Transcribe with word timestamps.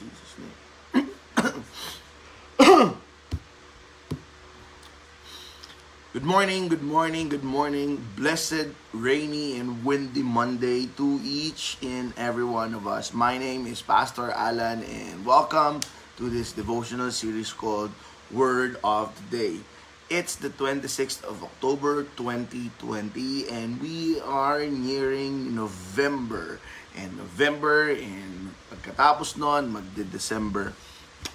Jesus' 0.00 0.32
name. 0.40 1.12
Good 6.12 6.24
morning, 6.24 6.68
good 6.68 6.82
morning, 6.82 7.28
good 7.28 7.44
morning. 7.44 8.02
Blessed, 8.16 8.68
rainy, 8.92 9.60
and 9.60 9.84
windy 9.84 10.22
Monday 10.22 10.86
to 10.96 11.20
each 11.22 11.76
and 11.82 12.12
every 12.16 12.44
one 12.44 12.74
of 12.74 12.88
us. 12.88 13.12
My 13.12 13.36
name 13.36 13.66
is 13.66 13.80
Pastor 13.82 14.32
Alan, 14.32 14.82
and 14.82 15.24
welcome 15.24 15.80
to 16.16 16.30
this 16.30 16.52
devotional 16.52 17.12
series 17.12 17.52
called 17.52 17.92
Word 18.32 18.76
of 18.82 19.12
the 19.30 19.36
Day. 19.36 19.60
It's 20.10 20.34
the 20.34 20.50
26th 20.50 21.22
of 21.22 21.46
October 21.46 22.02
2020, 22.18 23.46
and 23.46 23.78
we 23.78 24.18
are 24.18 24.66
nearing 24.66 25.54
November. 25.54 26.58
And 26.98 27.14
November, 27.14 27.94
and 27.94 28.50
pagkatapos 28.74 29.38
nun, 29.38 29.70
magde-December 29.70 30.74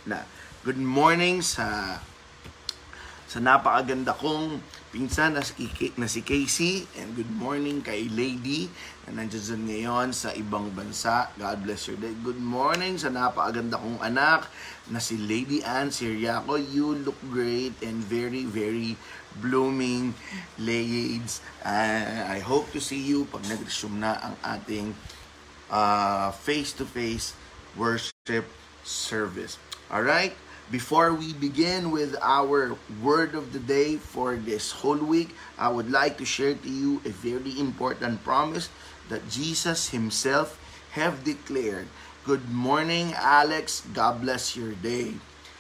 na. 0.04 0.28
Good 0.68 0.76
morning 0.76 1.40
sa 1.40 2.04
sa 3.32 3.40
napakaganda 3.40 4.12
kong 4.12 4.60
pinsan 4.96 5.36
na 5.36 5.44
si, 5.44 5.68
na 6.00 6.08
si 6.08 6.24
Casey 6.24 6.88
and 6.96 7.20
good 7.20 7.28
morning 7.36 7.84
kay 7.84 8.08
Lady 8.16 8.72
na 9.04 9.20
nandiyan 9.20 9.68
ngayon 9.68 10.16
sa 10.16 10.32
ibang 10.32 10.72
bansa. 10.72 11.36
God 11.36 11.68
bless 11.68 11.92
your 11.92 12.00
day. 12.00 12.16
Good 12.24 12.40
morning 12.40 12.96
sa 12.96 13.12
napakaganda 13.12 13.76
kong 13.76 14.00
anak 14.00 14.48
na 14.88 15.04
si 15.04 15.20
Lady 15.20 15.60
Ann 15.68 15.92
Siriaco. 15.92 16.56
You 16.56 16.96
look 16.96 17.20
great 17.28 17.76
and 17.84 18.00
very, 18.08 18.48
very 18.48 18.96
blooming 19.44 20.16
ladies. 20.56 21.44
Uh, 21.60 22.32
I 22.32 22.40
hope 22.40 22.72
to 22.72 22.80
see 22.80 23.04
you 23.04 23.28
pag 23.28 23.44
nag-resume 23.52 24.00
na 24.00 24.16
ang 24.24 24.40
ating 24.48 24.96
uh, 25.68 26.32
face-to-face 26.32 27.36
worship 27.76 28.48
service. 28.88 29.60
Alright? 29.92 30.40
Before 30.72 31.14
we 31.14 31.30
begin 31.38 31.92
with 31.94 32.18
our 32.26 32.74
word 32.98 33.38
of 33.38 33.54
the 33.54 33.62
day 33.62 34.02
for 34.02 34.34
this 34.34 34.74
whole 34.74 34.98
week, 34.98 35.30
I 35.62 35.70
would 35.70 35.94
like 35.94 36.18
to 36.18 36.26
share 36.26 36.58
to 36.58 36.70
you 36.70 37.06
a 37.06 37.14
very 37.14 37.54
important 37.62 38.26
promise 38.26 38.74
that 39.10 39.30
Jesus 39.30 39.94
himself 39.94 40.58
have 40.98 41.22
declared. 41.22 41.86
Good 42.26 42.50
morning, 42.50 43.14
Alex. 43.14 43.86
God 43.94 44.26
bless 44.26 44.58
your 44.58 44.74
day. 44.74 45.14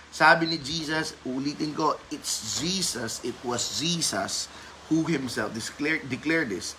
Sabi 0.09 0.49
ni 0.49 0.57
Jesus, 0.57 1.13
ulitin 1.21 1.77
ko, 1.77 2.01
it's 2.09 2.57
Jesus, 2.57 3.21
it 3.21 3.37
was 3.45 3.77
Jesus 3.77 4.49
who 4.89 5.05
himself 5.05 5.53
declared, 5.53 6.09
declared 6.09 6.49
this. 6.49 6.73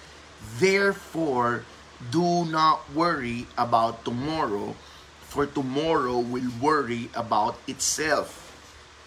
Therefore, 0.58 1.62
do 2.11 2.42
not 2.51 2.83
worry 2.91 3.47
about 3.55 4.03
tomorrow, 4.03 4.75
for 5.27 5.45
tomorrow 5.47 6.19
will 6.19 6.51
worry 6.63 7.11
about 7.15 7.59
itself. 7.67 8.55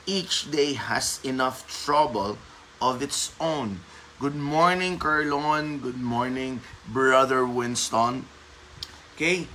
Each 0.05 0.51
day 0.51 0.73
has 0.73 1.19
enough 1.23 1.63
trouble 1.65 2.37
of 2.81 3.01
its 3.01 3.31
own. 3.39 3.79
Good 4.19 4.35
morning, 4.35 4.99
Carlon. 4.99 5.79
Good 5.79 5.99
morning, 5.99 6.59
Brother 6.87 7.47
Winston. 7.47 8.27
Okay, 9.15 9.47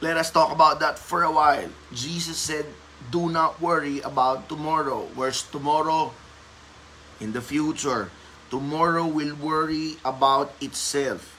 let 0.00 0.16
us 0.16 0.30
talk 0.30 0.52
about 0.52 0.80
that 0.80 0.98
for 0.98 1.24
a 1.24 1.32
while. 1.32 1.72
Jesus 1.92 2.36
said, 2.36 2.66
Do 3.10 3.30
not 3.32 3.60
worry 3.60 4.00
about 4.00 4.48
tomorrow. 4.48 5.08
Where's 5.16 5.42
tomorrow? 5.42 6.12
In 7.18 7.32
the 7.32 7.40
future. 7.40 8.10
Tomorrow 8.50 9.06
will 9.08 9.34
worry 9.36 9.96
about 10.04 10.52
itself 10.60 11.31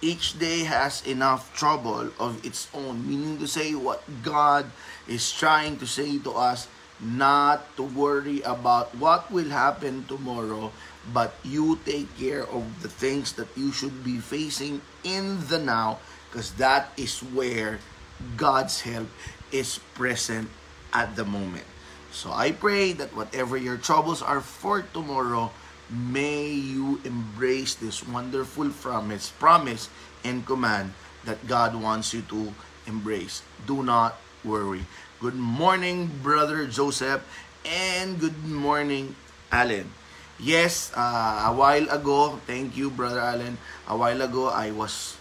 each 0.00 0.38
day 0.38 0.64
has 0.64 1.06
enough 1.06 1.54
trouble 1.56 2.10
of 2.18 2.44
its 2.44 2.68
own. 2.74 3.08
Meaning 3.08 3.38
to 3.38 3.46
say, 3.46 3.74
what 3.74 4.02
God 4.22 4.66
is 5.06 5.30
trying 5.32 5.78
to 5.78 5.86
say 5.86 6.18
to 6.18 6.32
us, 6.32 6.68
not 7.00 7.64
to 7.76 7.82
worry 7.82 8.42
about 8.42 8.94
what 8.96 9.30
will 9.32 9.48
happen 9.48 10.04
tomorrow, 10.04 10.72
but 11.12 11.34
you 11.44 11.78
take 11.84 12.08
care 12.18 12.44
of 12.44 12.82
the 12.82 12.88
things 12.88 13.32
that 13.34 13.48
you 13.56 13.72
should 13.72 14.04
be 14.04 14.18
facing 14.18 14.80
in 15.04 15.40
the 15.48 15.58
now, 15.58 15.98
because 16.28 16.52
that 16.54 16.92
is 16.96 17.20
where 17.20 17.80
God's 18.36 18.80
help 18.82 19.08
is 19.50 19.80
present 19.94 20.48
at 20.92 21.16
the 21.16 21.24
moment. 21.24 21.64
So 22.12 22.32
I 22.32 22.52
pray 22.52 22.92
that 22.94 23.16
whatever 23.16 23.56
your 23.56 23.76
troubles 23.78 24.20
are 24.20 24.40
for 24.40 24.82
tomorrow, 24.82 25.52
may 25.90 26.46
you 26.46 27.02
embrace 27.02 27.74
this 27.74 28.06
wonderful 28.06 28.70
promise, 28.70 29.30
promise 29.34 29.90
and 30.22 30.46
command 30.46 30.94
that 31.26 31.42
God 31.46 31.74
wants 31.74 32.14
you 32.14 32.22
to 32.30 32.54
embrace. 32.86 33.42
Do 33.66 33.82
not 33.82 34.16
worry. 34.44 34.86
Good 35.20 35.36
morning, 35.36 36.08
Brother 36.22 36.64
Joseph, 36.66 37.20
and 37.66 38.18
good 38.18 38.38
morning, 38.46 39.16
Alan. 39.52 39.92
Yes, 40.40 40.88
uh, 40.96 41.50
a 41.50 41.52
while 41.52 41.84
ago, 41.92 42.40
thank 42.46 42.72
you, 42.72 42.88
Brother 42.88 43.20
Alan. 43.20 43.58
A 43.84 43.92
while 43.92 44.22
ago, 44.22 44.48
I 44.48 44.70
was 44.70 45.20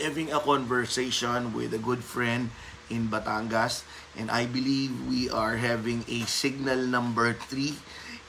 having 0.00 0.32
a 0.32 0.40
conversation 0.40 1.52
with 1.52 1.74
a 1.74 1.82
good 1.82 2.00
friend 2.00 2.48
in 2.88 3.12
Batangas, 3.12 3.84
and 4.16 4.30
I 4.30 4.46
believe 4.46 4.96
we 5.04 5.28
are 5.28 5.60
having 5.60 6.08
a 6.08 6.24
signal 6.24 6.80
number 6.88 7.36
three 7.36 7.76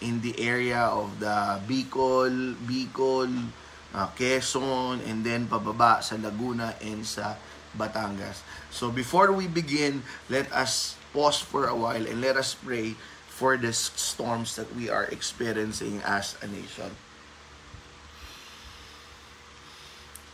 in 0.02 0.22
the 0.22 0.34
area 0.42 0.90
of 0.90 1.22
the 1.22 1.62
Bicol, 1.70 2.58
Bicol, 2.66 3.30
uh, 3.94 4.08
Quezon, 4.18 5.06
and 5.06 5.24
then 5.24 5.48
pababa 5.48 6.02
sa 6.04 6.18
Laguna 6.18 6.76
and 6.82 7.06
sa 7.06 7.38
Batangas. 7.78 8.42
So 8.70 8.92
before 8.92 9.32
we 9.32 9.48
begin, 9.48 10.04
let 10.30 10.52
us 10.52 10.98
pause 11.14 11.40
for 11.40 11.68
a 11.68 11.76
while 11.76 12.04
and 12.04 12.20
let 12.20 12.36
us 12.36 12.54
pray 12.58 12.96
for 13.28 13.58
the 13.58 13.74
storms 13.74 14.56
that 14.56 14.70
we 14.76 14.90
are 14.90 15.06
experiencing 15.10 16.02
as 16.04 16.36
a 16.42 16.48
nation. 16.48 16.92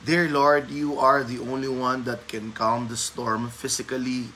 Dear 0.05 0.29
Lord, 0.29 0.69
you 0.69 0.99
are 0.99 1.23
the 1.23 1.39
only 1.39 1.67
one 1.67 2.03
that 2.05 2.27
can 2.27 2.53
calm 2.53 2.87
the 2.87 2.97
storm 2.97 3.49
physically, 3.49 4.29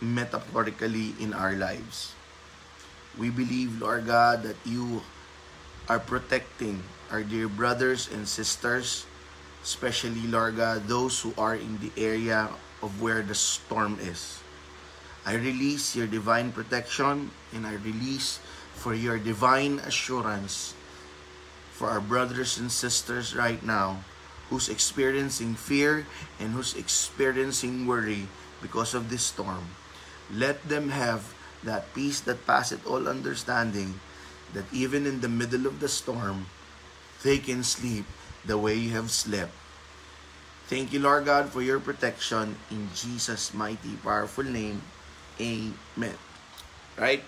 metaphorically 0.00 1.14
in 1.20 1.32
our 1.32 1.52
lives. 1.52 2.11
We 3.18 3.30
believe, 3.30 3.80
Lord 3.80 4.06
God, 4.06 4.42
that 4.44 4.56
you 4.64 5.02
are 5.88 6.00
protecting 6.00 6.82
our 7.10 7.22
dear 7.22 7.48
brothers 7.48 8.08
and 8.08 8.26
sisters, 8.26 9.04
especially, 9.62 10.26
Lord 10.26 10.56
God, 10.56 10.88
those 10.88 11.20
who 11.20 11.34
are 11.36 11.54
in 11.54 11.78
the 11.78 11.92
area 12.00 12.48
of 12.80 13.02
where 13.02 13.22
the 13.22 13.34
storm 13.34 13.98
is. 14.00 14.40
I 15.24 15.34
release 15.34 15.94
your 15.94 16.06
divine 16.06 16.50
protection 16.50 17.30
and 17.52 17.66
I 17.66 17.74
release 17.84 18.40
for 18.74 18.94
your 18.94 19.18
divine 19.18 19.78
assurance 19.86 20.74
for 21.70 21.88
our 21.88 22.00
brothers 22.00 22.58
and 22.58 22.70
sisters 22.70 23.34
right 23.34 23.62
now 23.62 24.02
who's 24.50 24.68
experiencing 24.68 25.54
fear 25.54 26.06
and 26.40 26.52
who's 26.52 26.74
experiencing 26.74 27.86
worry 27.86 28.26
because 28.60 28.94
of 28.94 29.10
this 29.10 29.22
storm. 29.22 29.64
Let 30.30 30.68
them 30.68 30.90
have 30.90 31.34
that 31.64 31.94
peace 31.94 32.20
that 32.20 32.46
passeth 32.46 32.86
all 32.86 33.08
understanding, 33.08 34.00
that 34.54 34.66
even 34.72 35.06
in 35.06 35.20
the 35.20 35.28
middle 35.28 35.66
of 35.66 35.80
the 35.80 35.88
storm, 35.88 36.46
they 37.22 37.38
can 37.38 37.62
sleep 37.62 38.04
the 38.44 38.58
way 38.58 38.74
you 38.74 38.90
have 38.90 39.10
slept. 39.10 39.52
Thank 40.66 40.92
you, 40.92 41.00
Lord 41.00 41.26
God, 41.26 41.50
for 41.50 41.62
your 41.62 41.80
protection 41.80 42.56
in 42.70 42.88
Jesus' 42.94 43.52
mighty, 43.54 43.94
powerful 44.02 44.44
name. 44.44 44.82
Amen. 45.40 46.16
Right? 46.96 47.22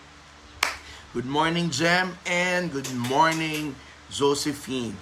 Good 1.12 1.26
morning, 1.26 1.70
Jem, 1.70 2.18
and 2.26 2.72
good 2.72 2.90
morning, 2.94 3.76
Josephine. 4.10 4.96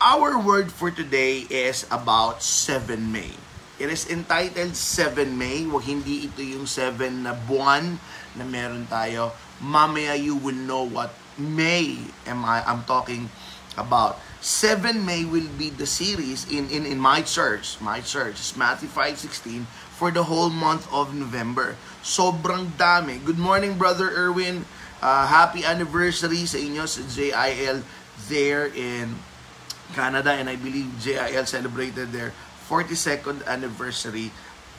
Our 0.00 0.38
word 0.42 0.72
for 0.72 0.90
today 0.90 1.46
is 1.48 1.86
about 1.90 2.42
7 2.42 3.12
May. 3.12 3.32
It 3.76 3.92
is 3.92 4.08
entitled 4.08 4.72
7 4.72 5.36
May. 5.36 5.68
Wag 5.68 5.84
hindi 5.84 6.24
ito 6.24 6.40
yung 6.40 6.64
7 6.64 6.96
na 7.28 7.36
buwan 7.36 8.00
na 8.32 8.44
meron 8.48 8.88
tayo. 8.88 9.36
Mamaya 9.60 10.16
you 10.16 10.32
will 10.36 10.56
know 10.56 10.84
what 10.84 11.12
May 11.36 12.00
am 12.24 12.48
I 12.48 12.64
I'm 12.64 12.88
talking 12.88 13.28
about. 13.76 14.16
7 14.40 15.04
May 15.04 15.28
will 15.28 15.52
be 15.60 15.68
the 15.68 15.84
series 15.84 16.48
in, 16.48 16.72
in, 16.72 16.88
in 16.88 16.96
my 16.96 17.20
church. 17.20 17.76
My 17.84 18.00
church 18.00 18.40
is 18.40 18.56
Matthew 18.56 18.88
5.16 18.88 19.68
for 19.92 20.08
the 20.08 20.24
whole 20.24 20.48
month 20.48 20.88
of 20.88 21.12
November. 21.12 21.76
Sobrang 22.00 22.72
dami. 22.80 23.20
Good 23.20 23.36
morning, 23.36 23.76
Brother 23.76 24.08
Erwin. 24.08 24.64
Uh, 25.04 25.28
happy 25.28 25.60
anniversary 25.68 26.48
sa 26.48 26.56
inyo 26.56 26.88
sa 26.88 27.04
JIL 27.04 27.84
there 28.32 28.72
in 28.72 29.20
Canada 29.92 30.32
and 30.32 30.48
I 30.48 30.56
believe 30.56 30.88
JIL 30.96 31.44
celebrated 31.44 32.16
their 32.16 32.32
42nd 32.68 33.46
anniversary, 33.46 34.30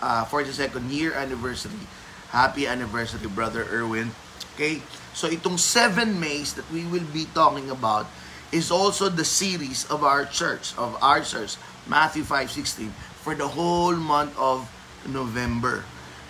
uh, 0.04 0.25
42nd 0.28 0.92
year 0.92 1.13
anniversary. 1.13 1.88
Happy 2.30 2.68
anniversary, 2.68 3.28
Brother 3.31 3.63
Erwin. 3.72 4.12
Okay? 4.56 4.84
So 5.16 5.31
itong 5.31 5.57
7 5.57 6.19
Mays 6.19 6.54
that 6.60 6.68
we 6.69 6.84
will 6.84 7.07
be 7.16 7.25
talking 7.31 7.72
about 7.72 8.06
is 8.51 8.72
also 8.72 9.07
the 9.10 9.25
series 9.25 9.88
of 9.88 10.04
our 10.04 10.24
church, 10.28 10.75
of 10.78 10.95
our 11.04 11.24
church, 11.24 11.56
Matthew 11.88 12.24
5.16, 12.24 12.92
for 13.24 13.36
the 13.36 13.48
whole 13.48 13.95
month 13.95 14.36
of 14.40 14.68
November. 15.07 15.83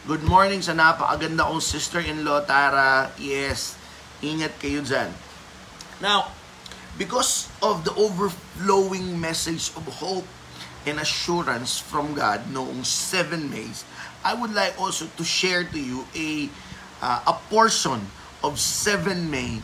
Good 0.08 0.24
morning 0.24 0.64
sa 0.64 0.72
napakaganda 0.72 1.44
kong 1.44 1.60
sister-in-law, 1.60 2.48
Tara. 2.48 3.12
Yes, 3.20 3.76
ingat 4.24 4.56
kayo 4.56 4.80
dyan. 4.80 5.12
Now, 6.00 6.32
because 6.96 7.52
of 7.60 7.84
the 7.84 7.92
overflowing 8.00 9.20
message 9.20 9.70
of 9.76 9.84
hope 10.00 10.26
and 10.88 11.04
assurance 11.04 11.78
from 11.78 12.16
God 12.16 12.48
noong 12.48 12.88
7 12.88 13.52
Mays, 13.52 13.84
I 14.24 14.34
would 14.34 14.56
like 14.56 14.80
also 14.80 15.12
to 15.20 15.24
share 15.28 15.68
to 15.68 15.80
you 15.80 16.08
a 16.16 16.48
uh, 17.04 17.30
a 17.30 17.36
portion 17.52 18.08
of 18.42 18.58
7 18.58 19.28
May 19.28 19.60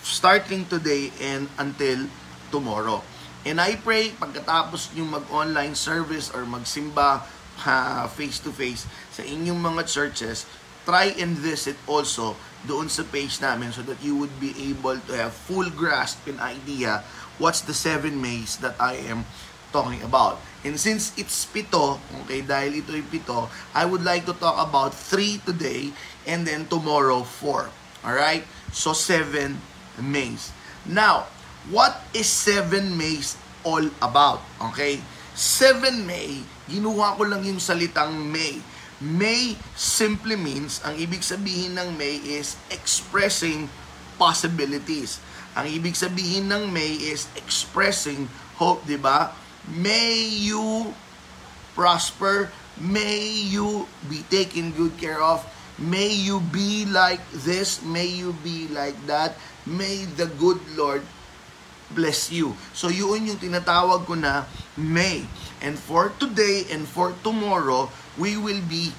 starting 0.00 0.64
today 0.66 1.12
and 1.20 1.48
until 1.60 2.08
tomorrow. 2.48 3.04
And 3.44 3.60
I 3.60 3.76
pray 3.76 4.16
pagkatapos 4.16 4.96
nyo 4.96 5.20
mag-online 5.20 5.76
service 5.76 6.32
or 6.32 6.48
magsimba 6.48 7.24
uh, 7.60 8.04
face-to-face 8.08 8.88
sa 9.12 9.22
inyong 9.22 9.60
mga 9.60 9.84
churches, 9.84 10.48
try 10.88 11.12
and 11.20 11.36
visit 11.36 11.76
also 11.84 12.36
doon 12.64 12.88
sa 12.88 13.04
page 13.04 13.40
namin 13.44 13.72
so 13.72 13.84
that 13.84 14.00
you 14.00 14.16
would 14.16 14.32
be 14.40 14.56
able 14.72 14.96
to 15.04 15.12
have 15.12 15.32
full 15.32 15.68
grasp 15.72 16.24
and 16.24 16.40
idea 16.40 17.04
what's 17.36 17.60
the 17.60 17.76
seven 17.76 18.16
Mays 18.16 18.56
that 18.64 18.76
I 18.80 18.96
am 19.04 19.28
talking 19.74 20.06
about. 20.06 20.38
And 20.62 20.78
since 20.78 21.10
it's 21.18 21.50
pito, 21.50 21.98
okay, 22.24 22.46
dahil 22.46 22.86
ito 22.86 22.94
ay 22.94 23.02
pito, 23.02 23.50
I 23.74 23.82
would 23.82 24.06
like 24.06 24.22
to 24.30 24.34
talk 24.38 24.54
about 24.62 24.94
three 24.94 25.42
today 25.42 25.90
and 26.30 26.46
then 26.46 26.70
tomorrow 26.70 27.26
four. 27.26 27.74
Alright? 28.06 28.46
So 28.70 28.94
seven 28.94 29.58
Mays. 29.98 30.50
Now, 30.86 31.30
what 31.70 32.02
is 32.12 32.26
7 32.28 32.92
Mays 32.96 33.38
all 33.62 33.84
about? 34.02 34.42
Okay? 34.72 35.00
7 35.34 36.04
May, 36.04 36.42
ginuha 36.68 37.16
ko 37.16 37.24
lang 37.26 37.42
yung 37.46 37.62
salitang 37.62 38.12
May. 38.12 38.60
May 39.02 39.58
simply 39.74 40.38
means, 40.38 40.80
ang 40.86 40.94
ibig 40.98 41.24
sabihin 41.24 41.74
ng 41.74 41.98
May 41.98 42.22
is 42.22 42.54
expressing 42.70 43.66
possibilities. 44.20 45.18
Ang 45.58 45.70
ibig 45.70 45.98
sabihin 45.98 46.50
ng 46.50 46.70
May 46.70 46.98
is 47.10 47.26
expressing 47.34 48.30
hope, 48.58 48.86
di 48.86 48.98
ba? 48.98 49.34
May 49.68 50.28
you 50.28 50.92
prosper, 51.74 52.52
may 52.76 53.28
you 53.28 53.88
be 54.08 54.22
taken 54.28 54.72
good 54.72 54.96
care 54.98 55.22
of, 55.22 55.40
may 55.78 56.12
you 56.12 56.40
be 56.40 56.84
like 56.84 57.24
this, 57.32 57.82
may 57.82 58.06
you 58.06 58.36
be 58.44 58.68
like 58.68 58.98
that, 59.06 59.36
may 59.66 60.04
the 60.04 60.26
good 60.26 60.60
Lord 60.76 61.02
bless 61.90 62.30
you. 62.30 62.56
So 62.74 62.88
yun 62.88 63.26
yung 63.26 63.40
tinatawag 63.40 64.04
ko 64.04 64.14
na 64.18 64.44
may. 64.76 65.24
And 65.64 65.78
for 65.78 66.12
today 66.20 66.68
and 66.68 66.84
for 66.84 67.16
tomorrow, 67.24 67.88
we 68.18 68.36
will 68.36 68.60
be 68.68 68.92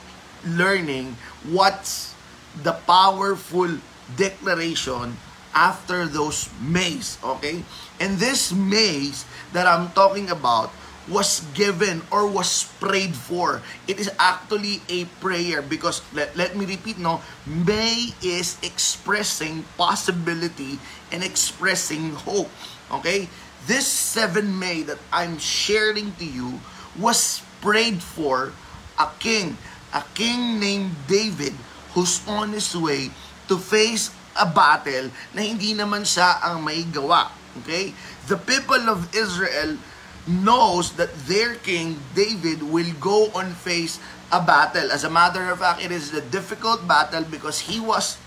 learning 0.45 1.17
what's 1.45 2.15
the 2.63 2.73
powerful 2.85 3.69
declaration 4.15 5.17
after 5.55 6.05
those 6.05 6.51
mays, 6.59 7.17
okay? 7.23 7.63
And 7.99 8.19
this 8.19 8.51
mays 8.51 9.25
that 9.55 9.65
I'm 9.65 9.89
talking 9.95 10.29
about 10.29 10.69
was 11.07 11.45
given 11.53 12.01
or 12.11 12.27
was 12.27 12.65
prayed 12.81 13.15
for. 13.15 13.61
It 13.87 13.99
is 13.99 14.11
actually 14.19 14.81
a 14.89 15.05
prayer 15.21 15.61
because 15.61 16.01
let, 16.13 16.35
let 16.35 16.57
me 16.57 16.65
repeat 16.65 16.97
no, 16.97 17.21
may 17.45 18.09
is 18.21 18.57
expressing 18.61 19.63
possibility 19.77 20.79
and 21.11 21.23
expressing 21.23 22.13
hope. 22.25 22.49
Okay? 22.91 23.29
This 23.65 23.87
7 23.87 24.45
May 24.45 24.83
that 24.83 24.99
I'm 25.13 25.37
sharing 25.37 26.13
to 26.17 26.25
you 26.25 26.59
was 26.97 27.41
prayed 27.61 28.01
for 28.01 28.53
a 28.97 29.09
king, 29.19 29.57
a 29.93 30.03
king 30.13 30.59
named 30.59 30.93
David 31.07 31.53
who's 31.93 32.21
on 32.27 32.53
his 32.53 32.75
way 32.75 33.09
to 33.47 33.57
face 33.57 34.09
a 34.35 34.45
battle 34.45 35.09
na 35.33 35.41
hindi 35.41 35.73
naman 35.73 36.03
siya 36.03 36.43
ang 36.43 36.63
may 36.63 36.83
gawa. 36.83 37.31
Okay? 37.63 37.95
The 38.27 38.37
people 38.37 38.91
of 38.91 39.07
Israel 39.15 39.79
knows 40.27 40.97
that 40.97 41.13
their 41.29 41.55
king 41.61 42.01
David 42.17 42.65
will 42.65 42.91
go 42.97 43.29
on 43.37 43.53
face 43.53 44.01
a 44.33 44.41
battle. 44.41 44.91
As 44.91 45.05
a 45.05 45.11
matter 45.11 45.45
of 45.49 45.61
fact, 45.61 45.81
it 45.81 45.93
is 45.93 46.13
a 46.13 46.21
difficult 46.21 46.87
battle 46.89 47.23
because 47.23 47.69
he 47.69 47.79
was 47.79 48.17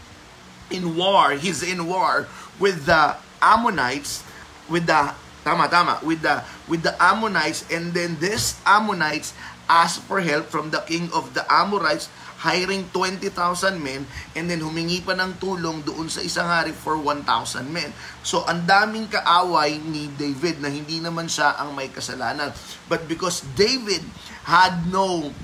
in 0.71 0.95
war. 0.95 1.35
He's 1.35 1.63
in 1.63 1.87
war 1.87 2.29
with 2.63 2.87
the 2.87 3.19
Ammonites, 3.43 4.23
with 4.71 4.87
the 4.87 5.15
tama 5.49 5.65
tama 5.71 5.97
with 6.05 6.21
the 6.23 6.45
with 6.69 6.83
the 6.83 6.95
Ammonites, 7.01 7.65
and 7.73 7.95
then 7.95 8.21
this 8.21 8.61
Ammonites 8.67 9.33
asked 9.69 10.05
for 10.05 10.21
help 10.21 10.53
from 10.53 10.71
the 10.71 10.81
king 10.85 11.09
of 11.13 11.33
the 11.33 11.45
Amorites 11.49 12.09
hiring 12.38 12.87
20,000 12.94 13.35
men 13.82 14.06
and 14.38 14.46
then 14.46 14.62
humingi 14.62 15.02
pa 15.02 15.19
ng 15.19 15.43
tulong 15.43 15.82
doon 15.82 16.06
sa 16.06 16.23
isang 16.23 16.46
hari 16.46 16.70
for 16.70 16.94
1,000 16.94 17.26
men. 17.67 17.90
So 18.23 18.46
ang 18.46 18.62
daming 18.64 19.11
kaaway 19.11 19.82
ni 19.82 20.06
David 20.14 20.62
na 20.62 20.70
hindi 20.70 21.02
naman 21.02 21.26
siya 21.26 21.58
ang 21.58 21.75
may 21.75 21.90
kasalanan. 21.90 22.55
But 22.87 23.11
because 23.11 23.43
David 23.58 24.06
had 24.46 24.87
no 24.87 25.35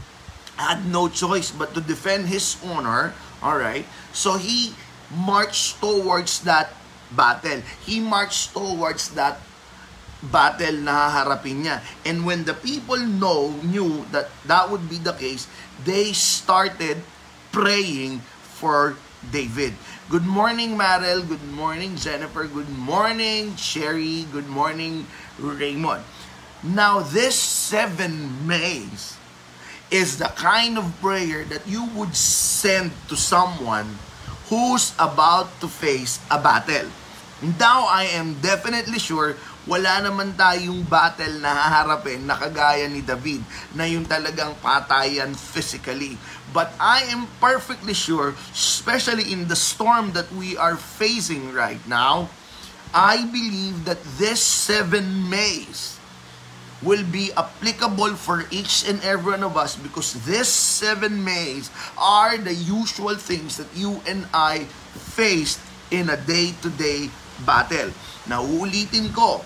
had 0.55 0.87
no 0.87 1.11
choice 1.11 1.51
but 1.51 1.75
to 1.75 1.83
defend 1.83 2.31
his 2.31 2.55
honor, 2.63 3.11
all 3.43 3.59
right? 3.59 3.83
So 4.15 4.39
he 4.39 4.71
marched 5.11 5.83
towards 5.83 6.47
that 6.47 6.71
battle. 7.11 7.63
He 7.83 7.99
marched 7.99 8.55
towards 8.55 9.19
that 9.19 9.43
battle 10.31 10.85
na 10.85 11.11
haharapin 11.11 11.65
niya. 11.65 11.83
And 12.05 12.25
when 12.25 12.45
the 12.45 12.55
people 12.55 12.99
know, 12.99 13.53
knew 13.63 14.05
that 14.13 14.31
that 14.47 14.71
would 14.71 14.89
be 14.89 14.99
the 14.99 15.13
case, 15.13 15.49
they 15.85 16.13
started 16.13 17.03
praying 17.53 18.21
for 18.59 18.97
David. 19.31 19.75
Good 20.11 20.27
morning, 20.27 20.77
Marel. 20.77 21.25
Good 21.25 21.45
morning, 21.57 21.97
Jennifer. 21.97 22.45
Good 22.45 22.69
morning, 22.69 23.57
Sherry. 23.57 24.29
Good 24.29 24.49
morning, 24.49 25.07
Raymond. 25.41 26.05
Now, 26.65 27.01
this 27.01 27.37
seven 27.37 28.47
Mays 28.47 29.17
is 29.91 30.19
the 30.19 30.33
kind 30.37 30.77
of 30.77 30.93
prayer 31.01 31.45
that 31.45 31.65
you 31.69 31.89
would 31.93 32.17
send 32.17 32.93
to 33.09 33.17
someone 33.17 34.01
who's 34.49 34.93
about 34.99 35.49
to 35.61 35.69
face 35.69 36.21
a 36.31 36.41
battle. 36.41 36.89
Now, 37.61 37.85
I 37.89 38.05
am 38.13 38.41
definitely 38.41 38.99
sure 38.99 39.37
wala 39.65 40.05
naman 40.05 40.37
tayong 40.37 40.85
battle 40.85 41.41
na 41.41 41.57
haharapin 41.57 42.29
na 42.29 42.37
kagaya 42.37 42.85
ni 42.85 43.01
David 43.01 43.41
na 43.73 43.89
yung 43.89 44.05
talagang 44.05 44.53
patayan 44.61 45.33
physically. 45.33 46.21
But 46.53 46.71
I 46.77 47.09
am 47.11 47.27
perfectly 47.41 47.97
sure, 47.97 48.37
especially 48.53 49.33
in 49.33 49.49
the 49.49 49.57
storm 49.57 50.13
that 50.13 50.29
we 50.31 50.55
are 50.55 50.77
facing 50.77 51.57
right 51.57 51.81
now, 51.89 52.29
I 52.95 53.27
believe 53.27 53.89
that 53.91 53.99
this 54.21 54.39
seven 54.39 55.27
Mays 55.27 55.99
will 56.85 57.03
be 57.03 57.33
applicable 57.33 58.15
for 58.15 58.45
each 58.53 58.85
and 58.87 59.01
every 59.03 59.35
one 59.35 59.43
of 59.43 59.57
us 59.57 59.75
because 59.75 60.13
this 60.29 60.47
seven 60.53 61.25
Mays 61.25 61.73
are 61.97 62.37
the 62.37 62.53
usual 62.53 63.17
things 63.17 63.57
that 63.57 63.73
you 63.73 63.99
and 64.07 64.29
I 64.31 64.69
faced 65.17 65.59
in 65.91 66.13
a 66.13 66.21
day-to-day 66.21 67.09
battle. 67.43 67.91
Now, 68.29 68.45
ulitin 68.45 69.11
ko, 69.11 69.43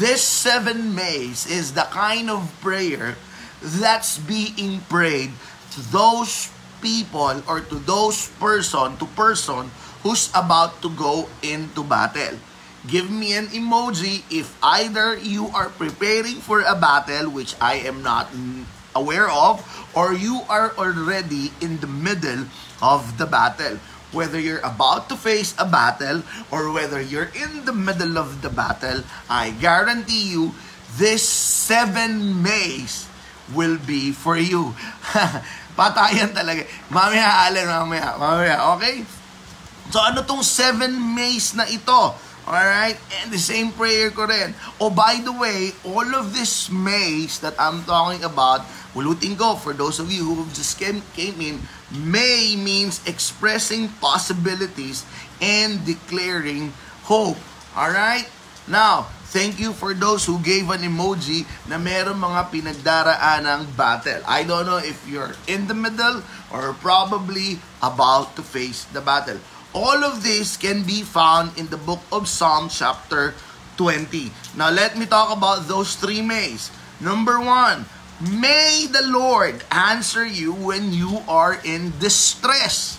This 0.00 0.24
seven 0.24 0.96
Mays 0.96 1.44
is 1.44 1.76
the 1.76 1.84
kind 1.92 2.32
of 2.32 2.48
prayer 2.64 3.20
that's 3.60 4.16
being 4.16 4.80
prayed 4.88 5.36
to 5.76 5.80
those 5.92 6.48
people 6.80 7.44
or 7.44 7.60
to 7.60 7.76
those 7.84 8.32
person 8.40 8.96
to 8.96 9.04
person 9.12 9.68
who's 10.00 10.32
about 10.32 10.80
to 10.80 10.88
go 10.96 11.28
into 11.44 11.84
battle. 11.84 12.40
Give 12.88 13.12
me 13.12 13.36
an 13.36 13.52
emoji 13.52 14.24
if 14.32 14.56
either 14.64 15.20
you 15.20 15.52
are 15.52 15.68
preparing 15.68 16.40
for 16.40 16.64
a 16.64 16.74
battle 16.74 17.28
which 17.28 17.52
I 17.60 17.84
am 17.84 18.00
not 18.00 18.32
aware 18.96 19.28
of 19.28 19.60
or 19.92 20.16
you 20.16 20.40
are 20.48 20.72
already 20.80 21.52
in 21.60 21.84
the 21.84 21.86
middle 21.86 22.48
of 22.80 23.20
the 23.20 23.28
battle 23.28 23.76
whether 24.12 24.38
you're 24.38 24.62
about 24.62 25.08
to 25.08 25.16
face 25.16 25.56
a 25.58 25.64
battle 25.64 26.22
or 26.52 26.70
whether 26.70 27.00
you're 27.00 27.32
in 27.32 27.64
the 27.64 27.72
middle 27.72 28.16
of 28.16 28.40
the 28.40 28.52
battle, 28.52 29.02
I 29.28 29.50
guarantee 29.56 30.30
you, 30.30 30.54
this 30.96 31.24
seven 31.24 32.44
Mays 32.44 33.08
will 33.56 33.80
be 33.80 34.12
for 34.12 34.36
you. 34.36 34.76
Patayan 35.78 36.36
talaga. 36.36 36.68
Mamaya, 36.92 37.48
Allen, 37.48 37.66
mamaya, 37.66 38.08
mamaya, 38.20 38.56
okay? 38.76 39.04
So 39.88 39.98
ano 40.00 40.20
tong 40.22 40.44
seven 40.44 40.92
Mays 40.92 41.56
na 41.56 41.64
ito? 41.64 42.12
Alright? 42.42 42.98
And 43.22 43.30
the 43.30 43.38
same 43.38 43.70
prayer 43.70 44.10
ko 44.10 44.26
rin. 44.26 44.50
Oh, 44.82 44.90
by 44.90 45.22
the 45.22 45.30
way, 45.30 45.70
all 45.86 46.08
of 46.18 46.34
this 46.34 46.66
maze 46.74 47.38
that 47.38 47.54
I'm 47.54 47.86
talking 47.86 48.26
about, 48.26 48.66
ulutin 48.98 49.38
ko 49.38 49.54
for 49.54 49.70
those 49.70 50.02
of 50.02 50.10
you 50.10 50.26
who 50.26 50.42
just 50.50 50.74
came, 50.74 51.06
came 51.14 51.38
in, 51.38 51.62
May 51.92 52.56
means 52.56 53.04
expressing 53.06 53.88
possibilities 54.00 55.04
and 55.40 55.84
declaring 55.84 56.72
hope. 57.04 57.38
All 57.76 57.92
right? 57.92 58.28
Now, 58.66 59.12
Thank 59.32 59.56
you 59.56 59.72
for 59.72 59.96
those 59.96 60.28
who 60.28 60.36
gave 60.44 60.68
an 60.68 60.84
emoji 60.84 61.48
na 61.64 61.80
meron 61.80 62.20
mga 62.20 62.52
pinagdaraan 62.52 63.48
ng 63.48 63.72
battle. 63.72 64.20
I 64.28 64.44
don't 64.44 64.68
know 64.68 64.76
if 64.76 65.08
you're 65.08 65.32
in 65.48 65.64
the 65.64 65.72
middle 65.72 66.20
or 66.52 66.76
probably 66.84 67.56
about 67.80 68.36
to 68.36 68.44
face 68.44 68.84
the 68.92 69.00
battle. 69.00 69.40
All 69.72 70.04
of 70.04 70.20
this 70.20 70.60
can 70.60 70.84
be 70.84 71.00
found 71.00 71.56
in 71.56 71.72
the 71.72 71.80
book 71.80 72.04
of 72.12 72.28
Psalm 72.28 72.68
chapter 72.68 73.32
20. 73.80 74.28
Now 74.52 74.68
let 74.68 75.00
me 75.00 75.08
talk 75.08 75.32
about 75.32 75.64
those 75.64 75.96
three 75.96 76.20
mays. 76.20 76.68
Number 77.00 77.40
one, 77.40 77.88
may 78.22 78.86
the 78.86 79.02
Lord 79.02 79.64
answer 79.70 80.24
you 80.24 80.52
when 80.52 80.92
you 80.92 81.22
are 81.28 81.58
in 81.64 81.92
distress. 81.98 82.98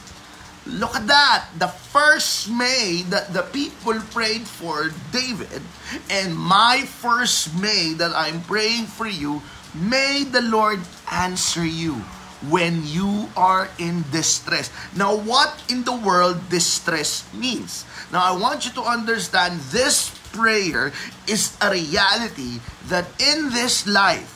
Look 0.66 0.96
at 0.96 1.08
that. 1.08 1.48
The 1.60 1.68
first 1.68 2.50
May 2.50 3.04
that 3.12 3.34
the 3.34 3.44
people 3.44 4.00
prayed 4.12 4.48
for 4.48 4.92
David, 5.12 5.62
and 6.10 6.36
my 6.36 6.84
first 6.88 7.56
May 7.60 7.94
that 8.00 8.16
I'm 8.16 8.42
praying 8.44 8.88
for 8.88 9.08
you, 9.08 9.42
may 9.76 10.24
the 10.24 10.42
Lord 10.42 10.80
answer 11.12 11.66
you 11.66 12.04
when 12.50 12.84
you 12.84 13.30
are 13.36 13.70
in 13.80 14.04
distress. 14.12 14.72
Now, 14.96 15.16
what 15.16 15.64
in 15.70 15.84
the 15.84 15.96
world 15.96 16.50
distress 16.50 17.24
means? 17.34 17.86
Now, 18.12 18.24
I 18.24 18.36
want 18.36 18.66
you 18.66 18.72
to 18.80 18.84
understand 18.84 19.60
this 19.72 20.12
prayer 20.32 20.92
is 21.28 21.56
a 21.62 21.72
reality 21.72 22.60
that 22.88 23.06
in 23.22 23.52
this 23.52 23.88
life, 23.88 24.33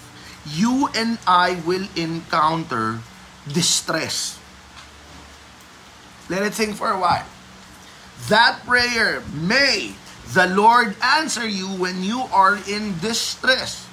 you 0.53 0.89
and 0.95 1.17
I 1.27 1.61
will 1.65 1.87
encounter 1.95 2.99
distress. 3.47 4.39
Let 6.29 6.43
it 6.43 6.53
think 6.53 6.75
for 6.75 6.91
a 6.91 6.99
while. 6.99 7.25
That 8.29 8.59
prayer 8.65 9.23
may 9.31 9.95
the 10.33 10.47
Lord 10.47 10.95
answer 11.01 11.47
you 11.47 11.67
when 11.67 12.03
you 12.03 12.27
are 12.33 12.59
in 12.67 12.99
distress. 12.99 13.87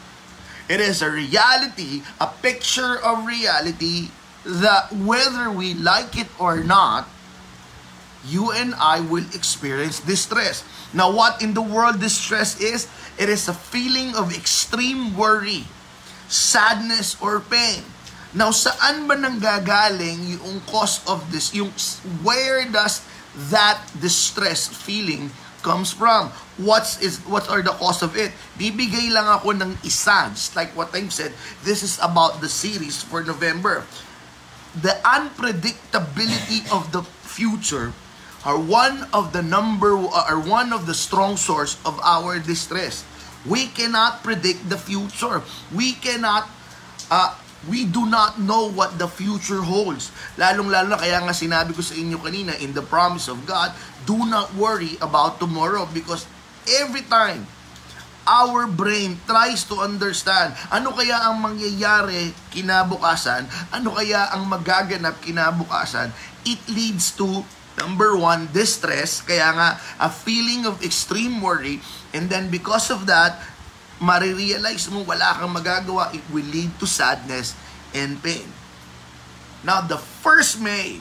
It 0.68 0.80
is 0.80 1.02
a 1.02 1.10
reality, 1.10 2.02
a 2.20 2.26
picture 2.26 2.98
of 2.98 3.26
reality 3.26 4.08
that 4.44 4.92
whether 4.92 5.50
we 5.50 5.74
like 5.74 6.18
it 6.18 6.28
or 6.40 6.64
not, 6.64 7.08
you 8.26 8.50
and 8.52 8.74
I 8.76 9.00
will 9.00 9.24
experience 9.34 10.00
distress. 10.00 10.64
Now, 10.92 11.12
what 11.12 11.42
in 11.42 11.54
the 11.54 11.62
world 11.62 12.00
distress 12.00 12.60
is? 12.60 12.88
It 13.18 13.28
is 13.28 13.48
a 13.48 13.54
feeling 13.54 14.16
of 14.16 14.34
extreme 14.34 15.16
worry, 15.16 15.64
sadness, 16.34 17.14
or 17.22 17.38
pain. 17.38 17.86
Now, 18.34 18.50
saan 18.50 19.06
ba 19.06 19.14
nanggagaling 19.14 20.42
yung 20.42 20.58
cause 20.66 20.98
of 21.06 21.22
this? 21.30 21.54
Yung 21.54 21.70
where 22.26 22.66
does 22.66 23.06
that 23.54 23.78
distress 24.02 24.66
feeling 24.66 25.30
comes 25.62 25.94
from? 25.94 26.34
What's 26.58 26.98
is 26.98 27.22
what 27.30 27.46
are 27.46 27.62
the 27.62 27.70
cause 27.78 28.02
of 28.02 28.18
it? 28.18 28.34
Bibigay 28.58 29.14
lang 29.14 29.30
ako 29.30 29.54
ng 29.54 29.78
isa, 29.86 30.34
just 30.34 30.58
like 30.58 30.74
what 30.74 30.90
I've 30.90 31.14
said. 31.14 31.30
This 31.62 31.86
is 31.86 32.02
about 32.02 32.42
the 32.42 32.50
series 32.50 32.98
for 32.98 33.22
November. 33.22 33.86
The 34.74 34.98
unpredictability 35.06 36.66
of 36.74 36.90
the 36.90 37.06
future 37.22 37.94
are 38.42 38.58
one 38.58 39.06
of 39.14 39.30
the 39.30 39.46
number 39.46 39.94
are 39.94 40.42
one 40.42 40.74
of 40.74 40.90
the 40.90 40.94
strong 40.94 41.38
source 41.38 41.78
of 41.86 42.02
our 42.02 42.42
distress. 42.42 43.06
We 43.44 43.68
cannot 43.68 44.24
predict 44.24 44.68
the 44.72 44.80
future. 44.80 45.44
We 45.72 45.92
cannot 46.00 46.48
uh, 47.12 47.36
we 47.68 47.84
do 47.88 48.04
not 48.04 48.40
know 48.40 48.68
what 48.68 49.00
the 49.00 49.08
future 49.08 49.64
holds. 49.64 50.12
Lalong-lalo 50.36 50.96
na 50.96 51.00
kaya 51.00 51.20
nga 51.24 51.32
sinabi 51.32 51.72
ko 51.72 51.80
sa 51.80 51.96
inyo 51.96 52.20
kanina 52.20 52.52
in 52.60 52.76
the 52.76 52.84
promise 52.84 53.28
of 53.28 53.40
God, 53.48 53.72
do 54.04 54.20
not 54.28 54.52
worry 54.56 55.00
about 55.00 55.40
tomorrow 55.40 55.88
because 55.88 56.28
every 56.80 57.04
time 57.08 57.48
our 58.24 58.64
brain 58.64 59.20
tries 59.28 59.68
to 59.68 59.84
understand 59.84 60.56
ano 60.72 60.96
kaya 60.96 61.28
ang 61.28 61.44
mangyayari 61.44 62.32
kinabukasan, 62.52 63.44
ano 63.72 63.92
kaya 63.92 64.32
ang 64.32 64.48
magaganap 64.48 65.20
kinabukasan, 65.20 66.12
it 66.48 66.60
leads 66.68 67.12
to 67.12 67.44
number 67.78 68.16
one, 68.16 68.48
distress, 68.52 69.20
kaya 69.20 69.50
nga 69.54 69.68
a 69.98 70.10
feeling 70.10 70.66
of 70.66 70.82
extreme 70.82 71.40
worry, 71.42 71.80
and 72.12 72.30
then 72.30 72.50
because 72.50 72.90
of 72.90 73.06
that, 73.06 73.40
marirealize 74.02 74.90
mo 74.90 75.02
wala 75.02 75.38
kang 75.38 75.54
magagawa, 75.54 76.14
it 76.14 76.24
will 76.30 76.46
lead 76.46 76.70
to 76.78 76.86
sadness 76.86 77.54
and 77.94 78.20
pain. 78.22 78.46
Now, 79.64 79.80
the 79.80 79.96
first 79.96 80.60
May 80.60 81.00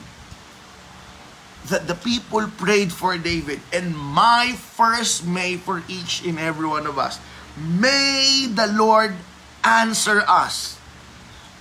that 1.68 1.88
the 1.88 1.96
people 1.96 2.48
prayed 2.60 2.92
for 2.92 3.18
David, 3.18 3.60
and 3.72 3.96
my 3.96 4.56
first 4.56 5.26
May 5.26 5.56
for 5.58 5.84
each 5.88 6.24
and 6.24 6.40
every 6.40 6.68
one 6.68 6.88
of 6.88 7.00
us, 7.00 7.20
may 7.56 8.48
the 8.48 8.68
Lord 8.68 9.16
answer 9.64 10.24
us 10.28 10.76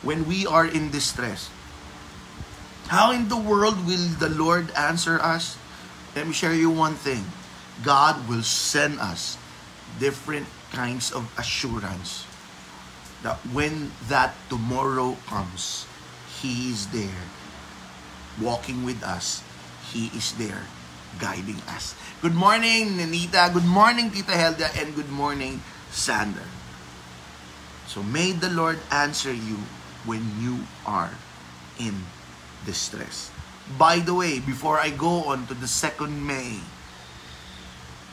when 0.02 0.26
we 0.26 0.46
are 0.46 0.66
in 0.66 0.90
distress. 0.90 1.50
How 2.92 3.08
in 3.16 3.32
the 3.32 3.40
world 3.40 3.88
will 3.88 4.04
the 4.20 4.28
Lord 4.28 4.68
answer 4.76 5.16
us? 5.16 5.56
Let 6.12 6.28
me 6.28 6.36
share 6.36 6.52
you 6.52 6.68
one 6.68 6.92
thing. 6.92 7.24
God 7.80 8.28
will 8.28 8.44
send 8.44 9.00
us 9.00 9.40
different 9.96 10.44
kinds 10.76 11.08
of 11.08 11.24
assurance 11.40 12.28
that 13.24 13.40
when 13.48 13.96
that 14.12 14.36
tomorrow 14.52 15.16
comes, 15.24 15.88
He 16.36 16.68
is 16.68 16.92
there 16.92 17.24
walking 18.36 18.84
with 18.84 19.00
us. 19.00 19.40
He 19.88 20.12
is 20.12 20.36
there 20.36 20.68
guiding 21.16 21.64
us. 21.72 21.96
Good 22.20 22.36
morning, 22.36 23.00
Nanita. 23.00 23.56
Good 23.56 23.64
morning, 23.64 24.12
Tita 24.12 24.36
Helda. 24.36 24.68
And 24.76 24.92
good 24.92 25.08
morning, 25.08 25.64
Sander. 25.88 26.44
So 27.88 28.04
may 28.04 28.36
the 28.36 28.52
Lord 28.52 28.84
answer 28.92 29.32
you 29.32 29.64
when 30.04 30.28
you 30.44 30.68
are 30.84 31.16
in 31.80 32.04
distress. 32.64 33.30
By 33.78 33.98
the 33.98 34.14
way, 34.14 34.40
before 34.40 34.78
I 34.78 34.90
go 34.90 35.24
on 35.30 35.46
to 35.46 35.54
the 35.54 35.68
second 35.68 36.26
May, 36.26 36.60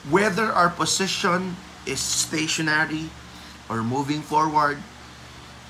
whether 0.07 0.47
our 0.49 0.69
position 0.69 1.57
is 1.85 1.99
stationary 1.99 3.09
or 3.67 3.83
moving 3.83 4.21
forward, 4.21 4.77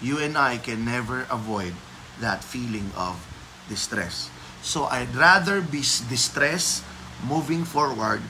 you 0.02 0.20
and 0.20 0.38
I 0.38 0.58
can 0.58 0.86
never 0.86 1.28
avoid 1.32 1.74
that 2.20 2.44
feeling 2.44 2.92
of 2.96 3.20
distress. 3.68 4.30
So 4.62 4.86
I'd 4.92 5.16
rather 5.16 5.62
be 5.62 5.80
distressed 5.82 6.84
moving 7.24 7.64
forward 7.64 8.22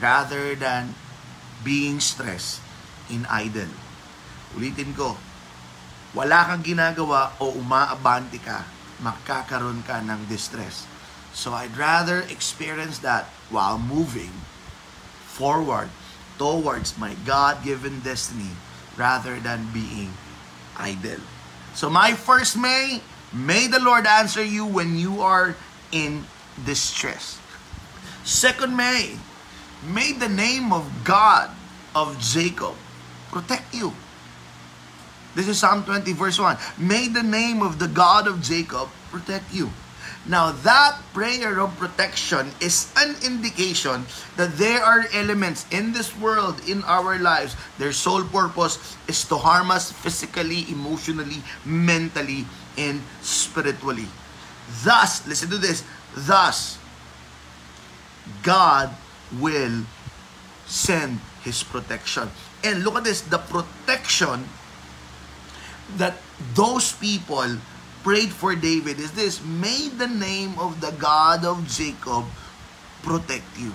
rather 0.00 0.54
than 0.54 0.94
being 1.64 2.00
stressed 2.00 2.60
in 3.08 3.24
idle. 3.28 3.72
Ulitin 4.56 4.92
ko, 4.96 5.16
wala 6.16 6.48
kang 6.48 6.64
ginagawa 6.64 7.32
o 7.40 7.52
umaabante 7.52 8.40
ka, 8.40 8.64
makakaroon 9.02 9.86
ka 9.86 10.02
ng 10.02 10.26
distress. 10.26 10.86
So 11.32 11.54
I'd 11.54 11.76
rather 11.76 12.26
experience 12.26 12.98
that 13.06 13.30
while 13.50 13.78
moving 13.78 14.32
forward 15.26 15.88
towards 16.38 16.98
my 16.98 17.14
God-given 17.26 18.00
destiny 18.02 18.54
rather 18.98 19.38
than 19.38 19.70
being 19.70 20.14
idle. 20.74 21.22
So 21.74 21.90
my 21.90 22.14
first 22.14 22.58
May, 22.58 23.02
may 23.30 23.66
the 23.66 23.78
Lord 23.78 24.06
answer 24.06 24.42
you 24.42 24.66
when 24.66 24.98
you 24.98 25.22
are 25.22 25.54
in 25.92 26.26
distress. 26.66 27.38
Second 28.26 28.74
May, 28.74 29.14
may 29.86 30.12
the 30.12 30.28
name 30.28 30.72
of 30.72 30.90
God 31.04 31.50
of 31.94 32.18
Jacob 32.18 32.74
protect 33.30 33.74
you. 33.74 33.94
This 35.34 35.48
is 35.48 35.58
Psalm 35.58 35.84
20 35.84 36.12
verse 36.12 36.38
1. 36.38 36.56
May 36.78 37.08
the 37.08 37.22
name 37.22 37.62
of 37.62 37.78
the 37.78 37.88
God 37.88 38.26
of 38.26 38.42
Jacob 38.42 38.88
protect 39.10 39.52
you. 39.52 39.70
Now, 40.28 40.52
that 40.52 41.00
prayer 41.14 41.58
of 41.60 41.72
protection 41.78 42.52
is 42.60 42.92
an 43.00 43.16
indication 43.24 44.04
that 44.36 44.60
there 44.60 44.84
are 44.84 45.06
elements 45.14 45.64
in 45.72 45.92
this 45.92 46.12
world, 46.18 46.60
in 46.68 46.84
our 46.84 47.18
lives, 47.18 47.56
their 47.78 47.92
sole 47.92 48.24
purpose 48.24 48.76
is 49.08 49.24
to 49.32 49.36
harm 49.36 49.70
us 49.70 49.90
physically, 49.90 50.68
emotionally, 50.68 51.40
mentally, 51.64 52.44
and 52.76 53.00
spiritually. 53.22 54.04
Thus, 54.84 55.26
listen 55.26 55.48
to 55.48 55.56
this, 55.56 55.82
thus, 56.12 56.76
God 58.42 58.92
will 59.40 59.84
send 60.66 61.20
His 61.40 61.62
protection. 61.62 62.28
And 62.64 62.84
look 62.84 62.96
at 62.96 63.04
this, 63.04 63.22
the 63.22 63.38
protection 63.38 64.44
that 65.96 66.20
those 66.54 66.92
people 66.92 67.56
prayed 68.04 68.30
for 68.30 68.54
David 68.54 69.00
is 69.00 69.12
this 69.12 69.40
May 69.40 69.88
the 69.88 70.08
name 70.08 70.58
of 70.58 70.80
the 70.80 70.92
God 70.92 71.44
of 71.44 71.64
Jacob 71.68 72.28
protect 73.02 73.48
you. 73.56 73.72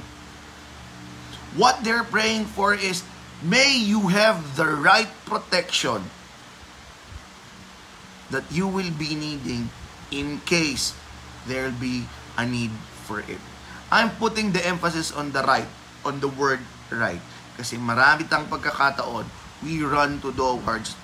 What 1.57 1.81
they're 1.81 2.05
praying 2.05 2.49
for 2.49 2.73
is 2.73 3.05
may 3.41 3.77
you 3.77 4.09
have 4.13 4.57
the 4.57 4.65
right 4.65 5.09
protection 5.25 6.09
that 8.33 8.45
you 8.49 8.65
will 8.65 8.89
be 8.97 9.13
needing 9.13 9.69
in 10.09 10.41
case 10.49 10.97
there'll 11.45 11.75
be 11.77 12.09
a 12.37 12.45
need 12.45 12.73
for 13.05 13.21
it. 13.21 13.41
I'm 13.93 14.09
putting 14.17 14.53
the 14.53 14.65
emphasis 14.65 15.13
on 15.13 15.29
the 15.37 15.45
right, 15.45 15.69
on 16.01 16.17
the 16.17 16.29
word 16.29 16.65
right. 16.89 17.21
Kasi 17.53 17.77
marami 17.77 18.25
tang 18.25 18.49
pagkakataon, 18.49 19.29
we 19.61 19.85
run 19.85 20.17
to 20.25 20.33
towards 20.33 20.97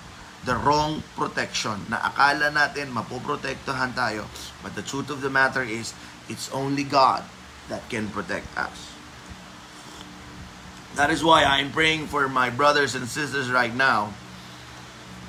the 0.44 0.56
wrong 0.56 1.04
protection 1.16 1.76
na 1.92 2.00
akala 2.00 2.48
natin 2.48 2.88
mapoprotektahan 2.96 3.92
tayo. 3.92 4.24
But 4.64 4.72
the 4.72 4.84
truth 4.84 5.12
of 5.12 5.20
the 5.20 5.28
matter 5.28 5.60
is, 5.60 5.92
it's 6.32 6.48
only 6.52 6.84
God 6.84 7.24
that 7.68 7.84
can 7.92 8.08
protect 8.08 8.48
us. 8.56 8.96
That 10.96 11.12
is 11.12 11.22
why 11.22 11.44
I'm 11.44 11.70
praying 11.70 12.08
for 12.08 12.26
my 12.26 12.50
brothers 12.50 12.96
and 12.96 13.06
sisters 13.06 13.52
right 13.52 13.70
now, 13.70 14.10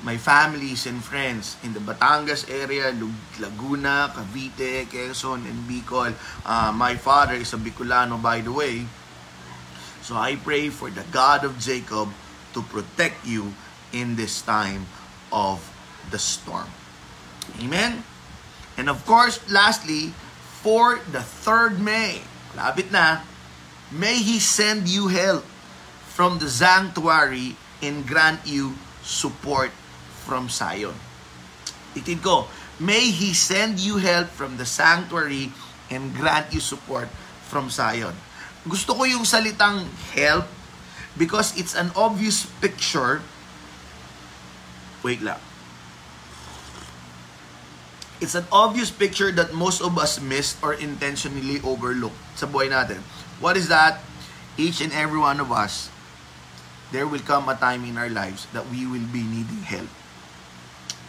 my 0.02 0.18
families 0.18 0.88
and 0.90 0.98
friends 0.98 1.54
in 1.62 1.70
the 1.76 1.78
Batangas 1.78 2.50
area, 2.50 2.90
Laguna, 3.38 4.10
Cavite, 4.10 4.90
Quezon, 4.90 5.46
and 5.46 5.62
Bicol. 5.70 6.18
Uh, 6.42 6.72
my 6.74 6.96
father 6.98 7.38
is 7.38 7.54
a 7.54 7.60
Bicolano, 7.60 8.18
by 8.18 8.40
the 8.42 8.50
way. 8.50 8.88
So 10.02 10.18
I 10.18 10.34
pray 10.34 10.66
for 10.72 10.90
the 10.90 11.06
God 11.14 11.44
of 11.46 11.62
Jacob 11.62 12.10
to 12.54 12.60
protect 12.66 13.22
you 13.22 13.54
in 13.94 14.16
this 14.16 14.42
time 14.42 14.88
of 15.32 15.64
the 16.12 16.20
storm. 16.20 16.68
Amen? 17.58 18.04
And 18.76 18.88
of 18.88 19.04
course, 19.04 19.40
lastly, 19.50 20.14
for 20.62 21.00
the 21.10 21.24
third 21.24 21.80
May, 21.80 22.22
lapit 22.54 22.92
na, 22.92 23.26
may 23.90 24.20
He 24.20 24.38
send 24.38 24.86
you 24.86 25.08
help 25.08 25.42
from 26.12 26.38
the 26.38 26.52
sanctuary 26.52 27.56
and 27.82 28.06
grant 28.06 28.46
you 28.46 28.76
support 29.02 29.74
from 30.22 30.46
Zion. 30.52 30.94
Itin 31.98 32.22
ko, 32.22 32.46
may 32.78 33.10
He 33.10 33.34
send 33.34 33.80
you 33.82 33.98
help 33.98 34.30
from 34.30 34.56
the 34.56 34.68
sanctuary 34.68 35.50
and 35.90 36.14
grant 36.14 36.54
you 36.54 36.60
support 36.60 37.10
from 37.48 37.68
Zion. 37.68 38.14
Gusto 38.64 38.94
ko 38.94 39.02
yung 39.04 39.26
salitang 39.26 39.84
help 40.14 40.46
because 41.18 41.52
it's 41.58 41.74
an 41.74 41.90
obvious 41.98 42.46
picture. 42.62 43.20
Wait 45.02 45.22
lang. 45.22 45.38
It's 48.22 48.38
an 48.38 48.46
obvious 48.54 48.94
picture 48.94 49.34
that 49.34 49.50
most 49.50 49.82
of 49.82 49.98
us 49.98 50.22
missed 50.22 50.62
or 50.62 50.78
intentionally 50.78 51.58
overlooked 51.66 52.18
sa 52.38 52.46
buhay 52.46 52.70
natin. 52.70 53.02
What 53.42 53.58
is 53.58 53.66
that? 53.66 53.98
Each 54.54 54.78
and 54.78 54.94
every 54.94 55.18
one 55.18 55.42
of 55.42 55.50
us 55.50 55.90
there 56.92 57.08
will 57.08 57.24
come 57.24 57.48
a 57.48 57.56
time 57.56 57.82
in 57.88 57.96
our 57.96 58.12
lives 58.12 58.46
that 58.52 58.68
we 58.68 58.84
will 58.84 59.08
be 59.10 59.24
needing 59.24 59.64
help. 59.64 59.88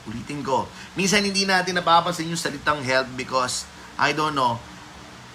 Ulitin 0.07 0.41
ko. 0.41 0.65
Minsan 0.95 1.27
hindi 1.27 1.43
natin 1.43 1.75
napapansin 1.75 2.31
yung 2.31 2.39
salitang 2.39 2.79
help 2.81 3.07
because, 3.19 3.67
I 3.99 4.15
don't 4.15 4.33
know, 4.33 4.57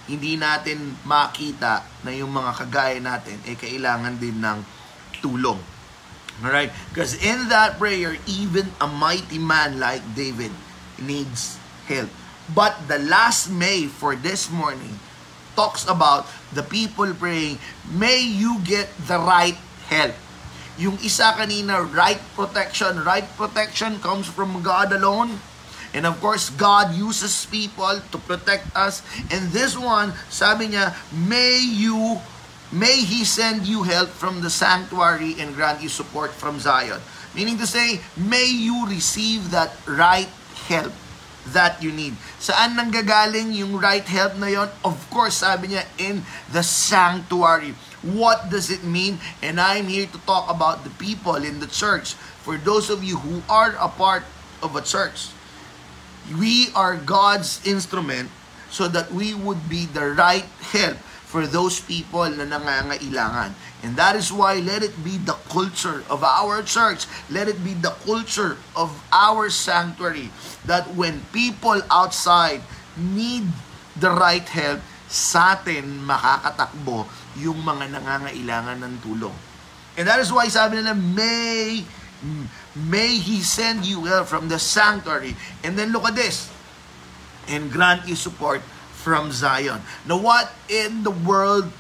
hindi 0.09 0.41
natin 0.41 0.97
makita 1.05 1.85
na 2.01 2.11
yung 2.17 2.33
mga 2.33 2.65
kagaya 2.65 2.97
natin 2.97 3.37
ay 3.45 3.55
eh, 3.55 3.57
kailangan 3.61 4.17
din 4.17 4.41
ng 4.41 4.59
tulong. 5.21 5.61
Alright? 6.45 6.71
Because 6.91 7.19
in 7.19 7.49
that 7.51 7.79
prayer, 7.79 8.17
even 8.27 8.71
a 8.81 8.87
mighty 8.87 9.39
man 9.39 9.81
like 9.81 10.03
David 10.15 10.53
needs 11.03 11.59
help. 11.87 12.11
But 12.55 12.77
the 12.87 12.99
last 12.99 13.51
May 13.51 13.87
for 13.87 14.15
this 14.15 14.51
morning 14.51 14.99
talks 15.57 15.85
about 15.91 16.31
the 16.55 16.63
people 16.63 17.11
praying, 17.15 17.59
may 17.91 18.23
you 18.23 18.63
get 18.63 18.89
the 19.11 19.19
right 19.19 19.59
help. 19.91 20.15
Yung 20.79 20.95
isa 21.03 21.35
kanina, 21.35 21.83
right 21.91 22.23
protection. 22.39 23.03
Right 23.03 23.27
protection 23.35 23.99
comes 23.99 24.31
from 24.31 24.63
God 24.63 24.95
alone. 24.95 25.43
And 25.91 26.07
of 26.07 26.21
course, 26.23 26.55
God 26.55 26.95
uses 26.95 27.35
people 27.51 27.99
to 27.99 28.17
protect 28.23 28.71
us. 28.79 29.03
And 29.35 29.51
this 29.51 29.75
one, 29.75 30.15
sabi 30.31 30.71
niya, 30.71 30.95
may 31.11 31.59
you, 31.59 32.23
may 32.73 33.01
He 33.01 33.25
send 33.25 33.67
you 33.67 33.83
help 33.83 34.09
from 34.09 34.41
the 34.41 34.51
sanctuary 34.51 35.37
and 35.39 35.55
grant 35.55 35.83
you 35.83 35.89
support 35.89 36.31
from 36.33 36.61
Zion. 36.61 37.01
Meaning 37.35 37.59
to 37.59 37.67
say, 37.67 38.01
may 38.17 38.47
you 38.47 38.87
receive 38.89 39.51
that 39.51 39.73
right 39.87 40.29
help 40.69 40.93
that 41.53 41.81
you 41.83 41.93
need. 41.93 42.13
Saan 42.41 42.77
nanggagaling 42.77 43.57
yung 43.57 43.81
right 43.81 44.05
help 44.05 44.37
na 44.37 44.49
yon? 44.53 44.69
Of 44.85 44.99
course, 45.09 45.41
sabi 45.41 45.73
niya, 45.73 45.85
in 45.97 46.25
the 46.53 46.61
sanctuary. 46.61 47.73
What 48.05 48.53
does 48.53 48.71
it 48.71 48.85
mean? 48.85 49.19
And 49.41 49.61
I'm 49.61 49.89
here 49.89 50.07
to 50.07 50.21
talk 50.29 50.51
about 50.53 50.85
the 50.85 50.93
people 51.01 51.41
in 51.41 51.61
the 51.61 51.71
church. 51.71 52.15
For 52.45 52.57
those 52.57 52.91
of 52.91 53.03
you 53.03 53.19
who 53.19 53.43
are 53.49 53.75
a 53.81 53.89
part 53.89 54.25
of 54.63 54.77
a 54.77 54.83
church, 54.85 55.33
we 56.37 56.69
are 56.77 56.97
God's 56.97 57.65
instrument 57.65 58.29
so 58.69 58.87
that 58.89 59.11
we 59.11 59.33
would 59.33 59.69
be 59.69 59.89
the 59.89 60.13
right 60.13 60.45
help 60.77 61.01
for 61.29 61.45
those 61.45 61.77
people 61.85 62.25
na 62.25 62.49
nangangailangan. 62.49 63.53
And 63.85 63.95
that 64.01 64.17
is 64.17 64.33
why 64.33 64.65
let 64.65 64.81
it 64.81 64.97
be 65.05 65.21
the 65.21 65.37
culture 65.53 66.01
of 66.09 66.25
our 66.25 66.65
church. 66.65 67.05
Let 67.29 67.53
it 67.53 67.61
be 67.61 67.77
the 67.77 67.93
culture 68.09 68.57
of 68.73 68.97
our 69.13 69.53
sanctuary 69.53 70.33
that 70.65 70.97
when 70.97 71.29
people 71.37 71.85
outside 71.93 72.65
need 72.97 73.45
the 74.01 74.09
right 74.09 74.49
help, 74.49 74.81
sa 75.09 75.57
atin 75.57 76.05
makakatakbo 76.05 77.09
yung 77.41 77.65
mga 77.65 77.97
nangangailangan 77.97 78.77
ng 78.85 78.95
tulong. 79.01 79.33
And 79.97 80.05
that 80.05 80.21
is 80.21 80.29
why 80.29 80.53
sabi 80.53 80.81
nila, 80.81 80.93
may, 80.93 81.85
may 82.77 83.17
He 83.17 83.41
send 83.41 83.89
you 83.89 84.05
help 84.05 84.29
from 84.29 84.53
the 84.53 84.61
sanctuary. 84.61 85.33
And 85.65 85.81
then 85.81 85.97
look 85.97 86.05
at 86.05 86.17
this. 86.17 86.53
And 87.49 87.73
grant 87.73 88.05
you 88.05 88.17
support 88.17 88.61
from 89.09 89.33
Zion. 89.33 89.81
Now 90.05 90.21
what 90.21 90.53
in 90.69 91.01
the 91.01 91.15
world 91.25 91.73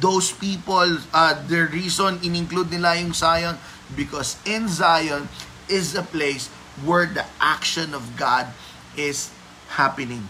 those 0.00 0.32
people, 0.32 1.04
uh, 1.12 1.36
the 1.44 1.68
reason 1.68 2.24
in-include 2.24 2.72
nila 2.72 2.96
yung 2.96 3.12
Zion? 3.12 3.60
Because 3.92 4.40
in 4.48 4.72
Zion 4.72 5.28
is 5.68 5.92
a 5.92 6.00
place 6.00 6.48
where 6.80 7.04
the 7.04 7.28
action 7.36 7.92
of 7.92 8.16
God 8.16 8.48
is 8.96 9.28
happening. 9.76 10.24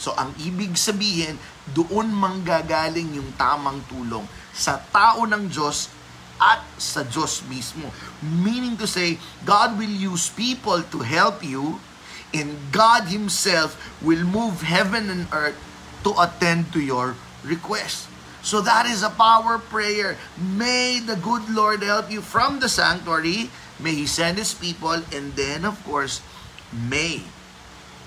So 0.00 0.16
ang 0.16 0.32
ibig 0.40 0.80
sabihin, 0.80 1.36
doon 1.76 2.08
manggagaling 2.08 3.12
yung 3.12 3.28
tamang 3.36 3.84
tulong 3.92 4.24
sa 4.56 4.80
tao 4.88 5.28
ng 5.28 5.52
Diyos 5.52 5.92
at 6.40 6.64
sa 6.80 7.04
Diyos 7.04 7.44
mismo. 7.44 7.92
Meaning 8.24 8.80
to 8.80 8.88
say, 8.88 9.20
God 9.44 9.76
will 9.76 9.92
use 9.92 10.32
people 10.32 10.80
to 10.80 11.04
help 11.04 11.44
you 11.44 11.76
and 12.34 12.56
God 12.72 13.08
Himself 13.08 13.76
will 14.02 14.24
move 14.24 14.62
heaven 14.62 15.08
and 15.08 15.26
earth 15.32 15.56
to 16.04 16.12
attend 16.20 16.72
to 16.72 16.80
your 16.80 17.16
request. 17.44 18.08
So 18.42 18.60
that 18.62 18.86
is 18.86 19.02
a 19.02 19.10
power 19.10 19.58
prayer. 19.58 20.16
May 20.38 21.00
the 21.00 21.16
good 21.16 21.48
Lord 21.50 21.82
help 21.82 22.10
you 22.10 22.22
from 22.22 22.60
the 22.60 22.68
sanctuary. 22.68 23.50
May 23.80 23.94
He 23.94 24.06
send 24.06 24.38
His 24.38 24.54
people. 24.54 25.02
And 25.10 25.34
then, 25.34 25.64
of 25.64 25.80
course, 25.84 26.22
may 26.70 27.24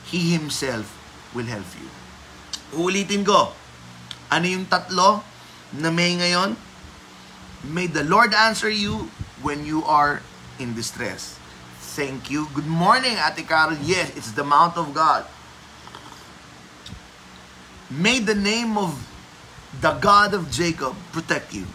He 0.07 0.31
Himself 0.31 0.87
will 1.35 1.49
help 1.49 1.67
you. 1.77 1.89
Uulitin 2.71 3.27
ko. 3.27 3.51
Ano 4.31 4.45
yung 4.47 4.65
tatlo 4.71 5.27
na 5.75 5.91
may 5.91 6.15
ngayon? 6.15 6.55
May 7.67 7.91
the 7.91 8.07
Lord 8.07 8.33
answer 8.33 8.71
you 8.71 9.11
when 9.43 9.67
you 9.67 9.83
are 9.83 10.23
in 10.57 10.73
distress. 10.73 11.40
Thank 11.91 12.31
you. 12.31 12.47
Good 12.55 12.71
morning, 12.71 13.19
Ate 13.19 13.43
Carol. 13.43 13.75
Yes, 13.83 14.15
it's 14.15 14.31
the 14.31 14.47
Mount 14.47 14.79
of 14.79 14.95
God. 14.95 15.27
May 17.91 18.23
the 18.23 18.31
name 18.31 18.79
of 18.79 18.95
the 19.83 19.99
God 19.99 20.31
of 20.31 20.47
Jacob 20.47 20.95
protect 21.11 21.51
you. 21.51 21.67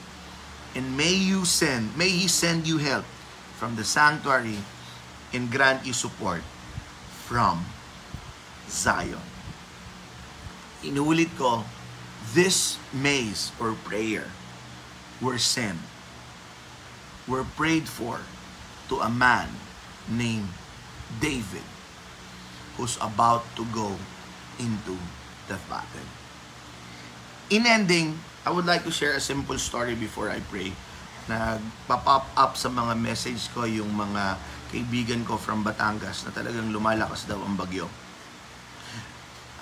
And 0.72 0.96
may 0.96 1.12
you 1.12 1.44
send, 1.44 1.92
may 2.00 2.09
He 2.09 2.33
send 2.33 2.64
you 2.64 2.81
help 2.81 3.05
from 3.61 3.76
the 3.76 3.85
sanctuary 3.85 4.57
and 5.37 5.52
grant 5.52 5.85
you 5.85 5.92
support 5.92 6.40
from 7.29 7.68
Zion. 8.72 9.20
Inuulit 10.81 11.37
ko, 11.37 11.68
this 12.33 12.81
maze 12.88 13.52
or 13.61 13.76
prayer 13.85 14.33
were 15.20 15.37
sent, 15.37 15.76
were 17.29 17.44
prayed 17.44 17.85
for 17.85 18.24
to 18.88 19.05
a 19.05 19.12
man 19.12 19.52
named 20.11 20.51
David 21.21 21.64
who's 22.77 23.01
about 23.01 23.45
to 23.57 23.64
go 23.73 23.97
into 24.61 24.97
the 25.49 25.57
battle. 25.69 26.09
In 27.49 27.64
ending, 27.64 28.19
I 28.45 28.51
would 28.51 28.66
like 28.66 28.85
to 28.85 28.92
share 28.92 29.14
a 29.16 29.23
simple 29.23 29.59
story 29.59 29.95
before 29.95 30.31
I 30.31 30.42
pray. 30.51 30.75
Nagpa-pop 31.27 32.31
up 32.38 32.55
sa 32.55 32.71
mga 32.71 32.95
message 32.95 33.51
ko 33.51 33.66
yung 33.66 33.90
mga 33.90 34.38
kaibigan 34.71 35.23
ko 35.27 35.38
from 35.38 35.62
Batangas 35.62 36.27
na 36.27 36.31
talagang 36.35 36.71
lumalakas 36.71 37.27
daw 37.27 37.38
ang 37.42 37.59
bagyo. 37.59 37.90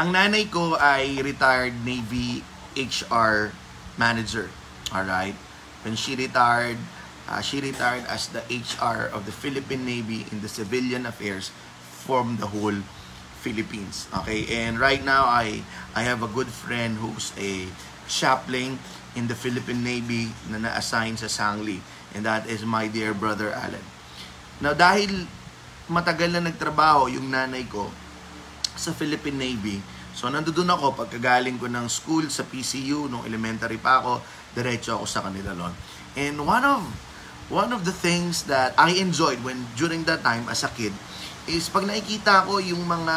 Ang 0.00 0.10
nanay 0.10 0.50
ko 0.50 0.74
ay 0.74 1.22
retired 1.22 1.76
Navy 1.86 2.42
HR 2.74 3.54
manager. 3.94 4.50
Alright? 4.90 5.38
When 5.86 5.94
she 5.94 6.18
retired, 6.18 6.80
uh, 7.28 7.40
she 7.40 7.60
retired 7.60 8.04
as 8.08 8.28
the 8.28 8.42
HR 8.48 9.08
of 9.12 9.24
the 9.24 9.32
Philippine 9.32 9.84
Navy 9.84 10.26
in 10.32 10.40
the 10.40 10.48
civilian 10.48 11.06
affairs 11.06 11.50
from 12.04 12.36
the 12.36 12.48
whole 12.52 12.76
Philippines. 13.40 14.08
Okay? 14.24 14.48
And 14.64 14.80
right 14.80 15.04
now, 15.04 15.28
I, 15.28 15.60
I 15.92 16.04
have 16.04 16.24
a 16.24 16.30
good 16.32 16.48
friend 16.48 16.96
who's 16.96 17.32
a 17.36 17.68
chaplain 18.08 18.80
in 19.16 19.28
the 19.28 19.36
Philippine 19.36 19.84
Navy 19.84 20.32
na 20.48 20.60
na-assign 20.60 21.16
sa 21.16 21.28
Sangli. 21.28 21.80
And 22.16 22.24
that 22.24 22.48
is 22.48 22.64
my 22.64 22.88
dear 22.88 23.12
brother 23.12 23.52
Alan. 23.52 23.84
Now, 24.64 24.72
dahil 24.72 25.28
matagal 25.92 26.32
na 26.32 26.40
nagtrabaho 26.40 27.12
yung 27.12 27.28
nanay 27.28 27.68
ko 27.68 27.92
sa 28.74 28.96
Philippine 28.96 29.38
Navy, 29.38 29.76
so 30.16 30.30
nandoon 30.30 30.70
ako 30.70 31.04
pagkagaling 31.04 31.60
ko 31.60 31.68
ng 31.68 31.86
school 31.90 32.26
sa 32.32 32.46
PCU, 32.46 33.10
nung 33.10 33.26
elementary 33.28 33.76
pa 33.76 34.00
ako, 34.00 34.24
diretso 34.54 34.96
ako 34.98 35.06
sa 35.06 35.26
kanila 35.26 35.52
noon. 35.52 35.74
And 36.14 36.38
one 36.46 36.62
of 36.62 36.80
one 37.52 37.72
of 37.72 37.84
the 37.84 37.92
things 37.92 38.48
that 38.48 38.72
I 38.80 38.96
enjoyed 38.96 39.44
when 39.44 39.68
during 39.76 40.04
that 40.08 40.24
time 40.24 40.48
as 40.48 40.64
a 40.64 40.70
kid 40.72 40.92
is 41.44 41.68
pag 41.68 41.84
nakikita 41.84 42.48
ko 42.48 42.56
yung 42.56 42.88
mga 42.88 43.16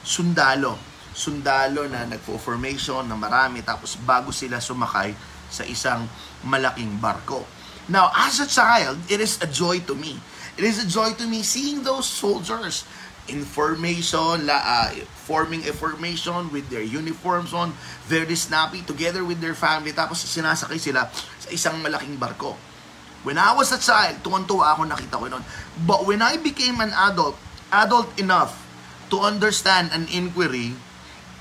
sundalo, 0.00 0.80
sundalo 1.12 1.84
na 1.84 2.08
nagfo-formation 2.08 3.04
na 3.04 3.16
marami 3.16 3.60
tapos 3.60 4.00
bago 4.00 4.32
sila 4.32 4.56
sumakay 4.56 5.12
sa 5.52 5.68
isang 5.68 6.08
malaking 6.48 6.96
barko. 6.96 7.44
Now, 7.92 8.08
as 8.14 8.40
a 8.40 8.48
child, 8.48 8.96
it 9.10 9.20
is 9.20 9.36
a 9.44 9.48
joy 9.50 9.84
to 9.84 9.92
me. 9.92 10.16
It 10.56 10.64
is 10.64 10.80
a 10.80 10.88
joy 10.88 11.12
to 11.20 11.26
me 11.28 11.44
seeing 11.44 11.84
those 11.84 12.08
soldiers 12.08 12.88
in 13.28 13.44
formation, 13.44 14.48
uh, 14.48 14.90
forming 15.28 15.62
a 15.68 15.72
formation 15.76 16.50
with 16.50 16.66
their 16.72 16.82
uniforms 16.82 17.52
on, 17.52 17.76
very 18.08 18.34
snappy, 18.34 18.82
together 18.82 19.22
with 19.22 19.38
their 19.44 19.54
family, 19.54 19.92
tapos 19.92 20.24
sinasakay 20.24 20.80
sila 20.80 21.06
sa 21.12 21.48
isang 21.52 21.78
malaking 21.84 22.16
barko. 22.16 22.71
When 23.22 23.38
I 23.38 23.54
was 23.54 23.70
a 23.70 23.78
child, 23.78 24.18
tuwan-tuwa 24.26 24.74
ako 24.74 24.82
nakita 24.90 25.14
ko 25.14 25.30
noon. 25.30 25.46
But 25.86 26.02
when 26.10 26.18
I 26.18 26.42
became 26.42 26.82
an 26.82 26.90
adult, 26.90 27.38
adult 27.70 28.10
enough 28.18 28.58
to 29.14 29.22
understand 29.22 29.94
an 29.94 30.10
inquiry 30.10 30.74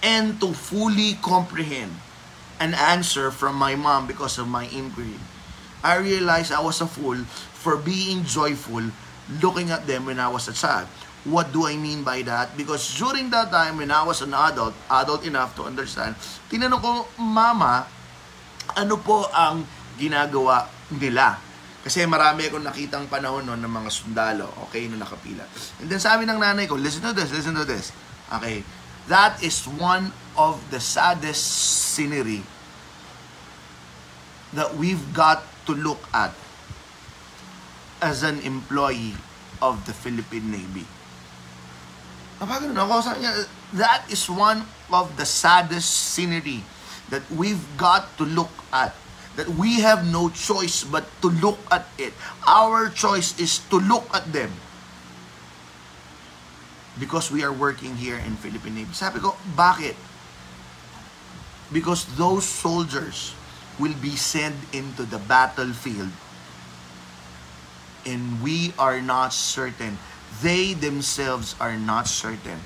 and 0.05 0.37
to 0.45 0.53
fully 0.53 1.17
comprehend 1.25 1.97
an 2.61 2.77
answer 2.77 3.33
from 3.33 3.57
my 3.57 3.73
mom 3.73 4.05
because 4.05 4.37
of 4.37 4.45
my 4.45 4.69
inquiry, 4.69 5.17
I 5.81 5.97
realized 5.97 6.53
I 6.53 6.61
was 6.61 6.77
a 6.81 6.89
fool 6.89 7.17
for 7.57 7.77
being 7.81 8.29
joyful 8.29 8.93
looking 9.41 9.73
at 9.73 9.89
them 9.89 10.05
when 10.05 10.21
I 10.21 10.29
was 10.29 10.45
a 10.45 10.53
child. 10.53 10.85
What 11.25 11.49
do 11.53 11.65
I 11.65 11.77
mean 11.77 12.05
by 12.05 12.21
that? 12.29 12.57
Because 12.57 12.85
during 12.97 13.29
that 13.33 13.49
time 13.49 13.81
when 13.81 13.89
I 13.89 14.05
was 14.05 14.21
an 14.21 14.33
adult, 14.33 14.73
adult 14.89 15.25
enough 15.25 15.57
to 15.57 15.65
understand, 15.65 16.13
tinanong 16.49 16.81
ko, 16.81 16.91
Mama, 17.17 17.85
ano 18.77 18.97
po 19.01 19.25
ang 19.33 19.65
ginagawa 19.97 20.69
nila? 20.93 21.50
Kasi 21.81 22.05
marami 22.05 22.45
akong 22.45 22.61
nakitang 22.61 23.09
panahon 23.09 23.41
noon 23.41 23.57
ng 23.57 23.73
mga 23.73 23.89
sundalo, 23.89 24.45
okay, 24.69 24.85
na 24.85 25.01
nakapila. 25.01 25.41
And 25.81 25.89
then 25.89 25.97
sabi 25.97 26.29
ng 26.29 26.37
nanay 26.37 26.69
ko, 26.69 26.77
listen 26.77 27.01
to 27.01 27.13
this, 27.13 27.33
listen 27.33 27.57
to 27.57 27.65
this. 27.65 27.89
Okay, 28.29 28.61
that 29.09 29.41
is 29.41 29.65
one 29.65 30.13
of 30.37 30.61
the 30.69 30.77
saddest 30.77 31.41
scenery 31.97 32.45
that 34.53 34.77
we've 34.77 35.01
got 35.11 35.41
to 35.65 35.73
look 35.73 36.05
at 36.13 36.37
as 38.01 38.21
an 38.21 38.41
employee 38.45 39.17
of 39.61 39.81
the 39.89 39.93
Philippine 39.93 40.53
Navy. 40.53 40.85
Napagano 42.41 42.77
ako 42.89 43.01
sa 43.01 43.13
niya, 43.17 43.45
that 43.77 44.05
is 44.09 44.25
one 44.29 44.65
of 44.89 45.13
the 45.17 45.25
saddest 45.25 46.13
scenery 46.13 46.65
that 47.13 47.21
we've 47.29 47.61
got 47.77 48.09
to 48.17 48.25
look 48.25 48.51
at. 48.73 48.93
That 49.35 49.47
we 49.55 49.79
have 49.79 50.03
no 50.03 50.29
choice 50.29 50.83
but 50.83 51.07
to 51.21 51.31
look 51.31 51.59
at 51.71 51.87
it. 51.97 52.13
Our 52.47 52.89
choice 52.89 53.37
is 53.39 53.63
to 53.71 53.79
look 53.79 54.07
at 54.13 54.31
them. 54.33 54.51
Because 56.99 57.31
we 57.31 57.43
are 57.43 57.53
working 57.53 57.95
here 57.95 58.19
in 58.19 58.35
Philippine 58.35 58.75
Navy. 58.75 58.93
Sabi 58.93 59.23
ko, 59.23 59.39
bakit? 59.55 59.95
Because 61.71 62.03
those 62.19 62.43
soldiers 62.43 63.33
will 63.79 63.95
be 64.03 64.19
sent 64.19 64.59
into 64.75 65.07
the 65.07 65.17
battlefield 65.17 66.11
and 68.05 68.41
we 68.41 68.73
are 68.77 69.01
not 69.01 69.31
certain 69.33 69.97
they 70.41 70.73
themselves 70.73 71.55
are 71.59 71.77
not 71.77 72.07
certain 72.07 72.59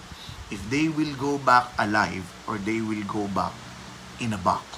if 0.51 0.62
they 0.69 0.88
will 0.88 1.13
go 1.15 1.38
back 1.38 1.73
alive 1.80 2.23
or 2.47 2.58
they 2.58 2.80
will 2.80 3.04
go 3.10 3.28
back 3.34 3.54
in 4.19 4.32
a 4.34 4.38
box. 4.38 4.74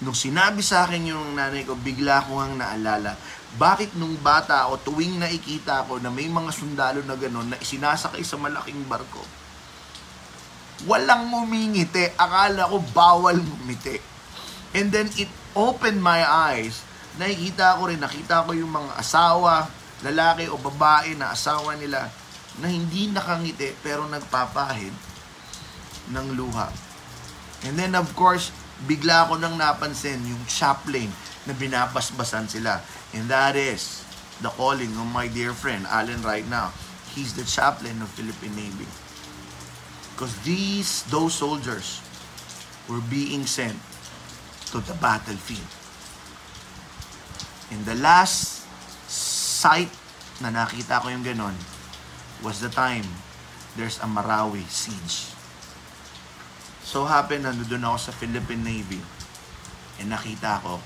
Nung 0.00 0.16
sinabi 0.16 0.64
sa 0.64 0.88
akin 0.88 1.12
yung 1.12 1.36
nanay 1.36 1.68
ko, 1.68 1.76
bigla 1.76 2.24
ko 2.24 2.40
ang 2.40 2.56
naalala, 2.56 3.20
bakit 3.60 3.92
nung 3.98 4.16
bata 4.24 4.64
ako, 4.64 4.92
tuwing 4.92 5.20
nakikita 5.20 5.84
ko 5.84 6.00
na 6.00 6.08
may 6.08 6.30
mga 6.30 6.50
sundalo 6.56 7.04
na 7.04 7.18
gano'n 7.18 7.52
na 7.52 7.60
isinasakay 7.60 8.24
sa 8.24 8.40
malaking 8.40 8.80
barko, 8.88 9.20
walang 10.88 11.28
ngumingiti. 11.28 12.16
Akala 12.16 12.70
ko 12.70 12.80
bawal 12.94 13.36
ngumiti. 13.36 14.00
And 14.72 14.88
then 14.88 15.10
it 15.20 15.28
opened 15.52 16.00
my 16.00 16.22
eyes. 16.24 16.80
Nakikita 17.18 17.76
ko 17.76 17.90
rin, 17.90 18.00
nakita 18.00 18.46
ko 18.46 18.56
yung 18.56 18.70
mga 18.70 18.96
asawa, 18.96 19.68
lalaki 20.00 20.48
o 20.48 20.56
babae 20.56 21.12
na 21.18 21.34
asawa 21.36 21.76
nila 21.76 22.08
na 22.62 22.66
hindi 22.72 23.12
nakangiti 23.12 23.76
pero 23.84 24.08
nagpapahid 24.08 24.94
ng 26.14 26.26
luha. 26.38 26.72
And 27.68 27.76
then 27.76 27.92
of 27.92 28.08
course, 28.16 28.48
bigla 28.88 29.28
ko 29.28 29.36
nang 29.36 29.60
napansin 29.60 30.20
yung 30.24 30.40
chaplain 30.48 31.08
na 31.44 31.52
binabasbasan 31.52 32.48
sila. 32.48 32.80
And 33.12 33.28
that 33.28 33.56
is 33.56 34.04
the 34.40 34.52
calling 34.54 34.92
of 34.96 35.08
my 35.10 35.28
dear 35.28 35.52
friend, 35.52 35.84
Allen 35.88 36.22
right 36.22 36.46
now. 36.48 36.72
He's 37.12 37.34
the 37.34 37.44
chaplain 37.44 38.00
of 38.00 38.08
Philippine 38.14 38.54
Navy. 38.54 38.88
Because 40.14 40.36
these, 40.44 41.02
those 41.10 41.34
soldiers 41.34 42.00
were 42.88 43.02
being 43.08 43.44
sent 43.44 43.76
to 44.70 44.78
the 44.84 44.94
battlefield. 45.02 45.66
And 47.70 47.86
the 47.86 47.94
last 47.98 48.66
sight 49.10 49.90
na 50.42 50.50
nakita 50.50 51.02
ko 51.02 51.10
yung 51.10 51.22
ganon 51.22 51.54
was 52.42 52.58
the 52.58 52.72
time 52.72 53.04
there's 53.76 53.98
a 54.02 54.08
Marawi 54.08 54.64
siege. 54.66 55.29
So 56.90 57.06
happen, 57.06 57.46
nandun 57.46 57.86
ako 57.86 58.10
sa 58.10 58.12
Philippine 58.18 58.66
Navy 58.66 58.98
and 60.02 60.10
nakita 60.10 60.58
ko 60.58 60.82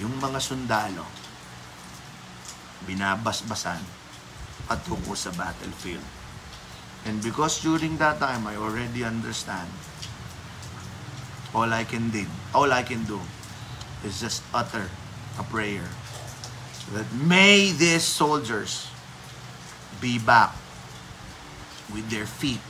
yung 0.00 0.16
mga 0.16 0.40
sundalo 0.40 1.04
binabasbasan 2.88 3.84
patungo 4.64 5.12
sa 5.12 5.28
battlefield. 5.36 6.00
And 7.04 7.20
because 7.20 7.60
during 7.60 8.00
that 8.00 8.16
time 8.16 8.48
I 8.48 8.56
already 8.56 9.04
understand 9.04 9.68
all 11.52 11.68
I 11.68 11.84
can 11.84 12.08
did, 12.08 12.32
all 12.56 12.72
I 12.72 12.80
can 12.80 13.04
do 13.04 13.20
is 14.08 14.24
just 14.24 14.40
utter 14.56 14.88
a 15.36 15.44
prayer 15.44 15.84
that 16.96 17.12
may 17.12 17.76
these 17.76 18.08
soldiers 18.08 18.88
be 20.00 20.16
back 20.16 20.56
with 21.92 22.08
their 22.08 22.24
feet 22.24 22.64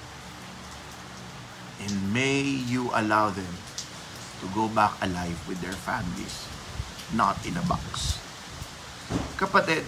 and 1.81 2.13
may 2.13 2.41
you 2.43 2.91
allow 2.95 3.31
them 3.31 3.55
to 4.41 4.47
go 4.55 4.69
back 4.69 4.95
alive 5.03 5.39
with 5.47 5.61
their 5.61 5.75
families, 5.75 6.47
not 7.15 7.39
in 7.47 7.57
a 7.57 7.65
box. 7.67 8.19
Kapatid, 9.39 9.85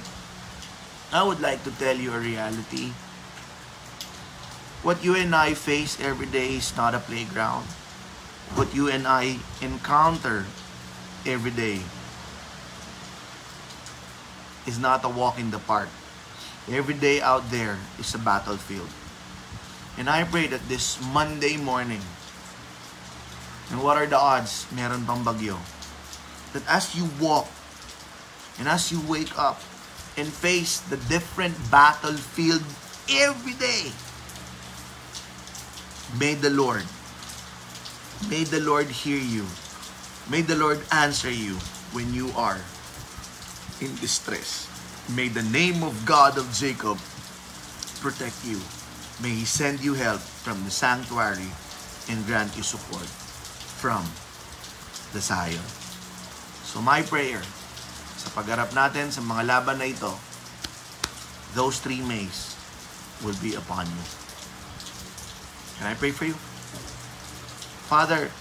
I 1.13 1.23
would 1.23 1.41
like 1.41 1.63
to 1.65 1.71
tell 1.75 1.97
you 1.97 2.13
a 2.13 2.19
reality. 2.19 2.95
What 4.83 5.05
you 5.05 5.15
and 5.15 5.35
I 5.35 5.55
face 5.55 6.01
every 6.01 6.27
day 6.27 6.57
is 6.57 6.75
not 6.77 6.95
a 6.95 7.03
playground. 7.03 7.67
What 8.55 8.75
you 8.75 8.89
and 8.89 9.07
I 9.07 9.39
encounter 9.61 10.47
every 11.27 11.51
day 11.51 11.83
is 14.67 14.79
not 14.79 15.05
a 15.05 15.09
walk 15.09 15.39
in 15.39 15.51
the 15.51 15.59
park. 15.59 15.89
Every 16.71 16.95
day 16.95 17.21
out 17.21 17.51
there 17.51 17.79
is 17.99 18.15
a 18.15 18.19
battlefield. 18.19 18.89
And 19.99 20.09
I 20.09 20.25
pray 20.25 20.47
that 20.47 20.69
this 20.69 20.99
Monday 21.13 21.57
morning, 21.57 22.01
and 23.71 23.83
what 23.83 23.97
are 23.97 24.07
the 24.07 24.19
odds? 24.19 24.67
Meron 24.75 25.07
pang 25.07 25.23
bagyo. 25.23 25.59
That 26.53 26.67
as 26.67 26.95
you 26.95 27.07
walk, 27.21 27.47
and 28.59 28.67
as 28.67 28.91
you 28.91 29.01
wake 29.07 29.31
up, 29.39 29.63
and 30.19 30.27
face 30.27 30.81
the 30.91 30.99
different 31.09 31.55
battlefield 31.71 32.63
every 33.09 33.55
day, 33.55 33.93
may 36.19 36.35
the 36.35 36.51
Lord, 36.51 36.85
may 38.29 38.43
the 38.45 38.61
Lord 38.61 38.89
hear 38.89 39.19
you. 39.19 39.47
May 40.31 40.43
the 40.43 40.55
Lord 40.55 40.83
answer 40.93 41.31
you 41.31 41.55
when 41.91 42.15
you 42.15 42.31
are 42.37 42.59
in 43.81 43.95
distress. 43.99 44.69
May 45.15 45.27
the 45.29 45.43
name 45.43 45.83
of 45.83 46.07
God 46.07 46.39
of 46.39 46.47
Jacob 46.55 46.99
protect 47.99 48.45
you. 48.47 48.61
May 49.21 49.37
He 49.37 49.45
send 49.45 49.85
you 49.85 49.93
help 49.93 50.21
from 50.21 50.65
the 50.65 50.73
sanctuary 50.73 51.53
and 52.09 52.25
grant 52.25 52.57
you 52.57 52.65
support 52.65 53.05
from 53.77 54.01
the 55.13 55.21
Zion. 55.21 55.61
So 56.65 56.81
my 56.81 57.05
prayer, 57.05 57.45
sa 58.17 58.33
pagharap 58.33 58.73
natin 58.73 59.13
sa 59.13 59.21
mga 59.21 59.45
laban 59.45 59.77
na 59.77 59.93
ito, 59.93 60.13
those 61.53 61.83
three 61.85 62.01
mays 62.01 62.57
will 63.21 63.37
be 63.45 63.53
upon 63.53 63.85
you. 63.85 64.05
Can 65.77 65.93
I 65.93 65.95
pray 66.01 66.13
for 66.17 66.25
you? 66.25 66.37
Father, 67.93 68.33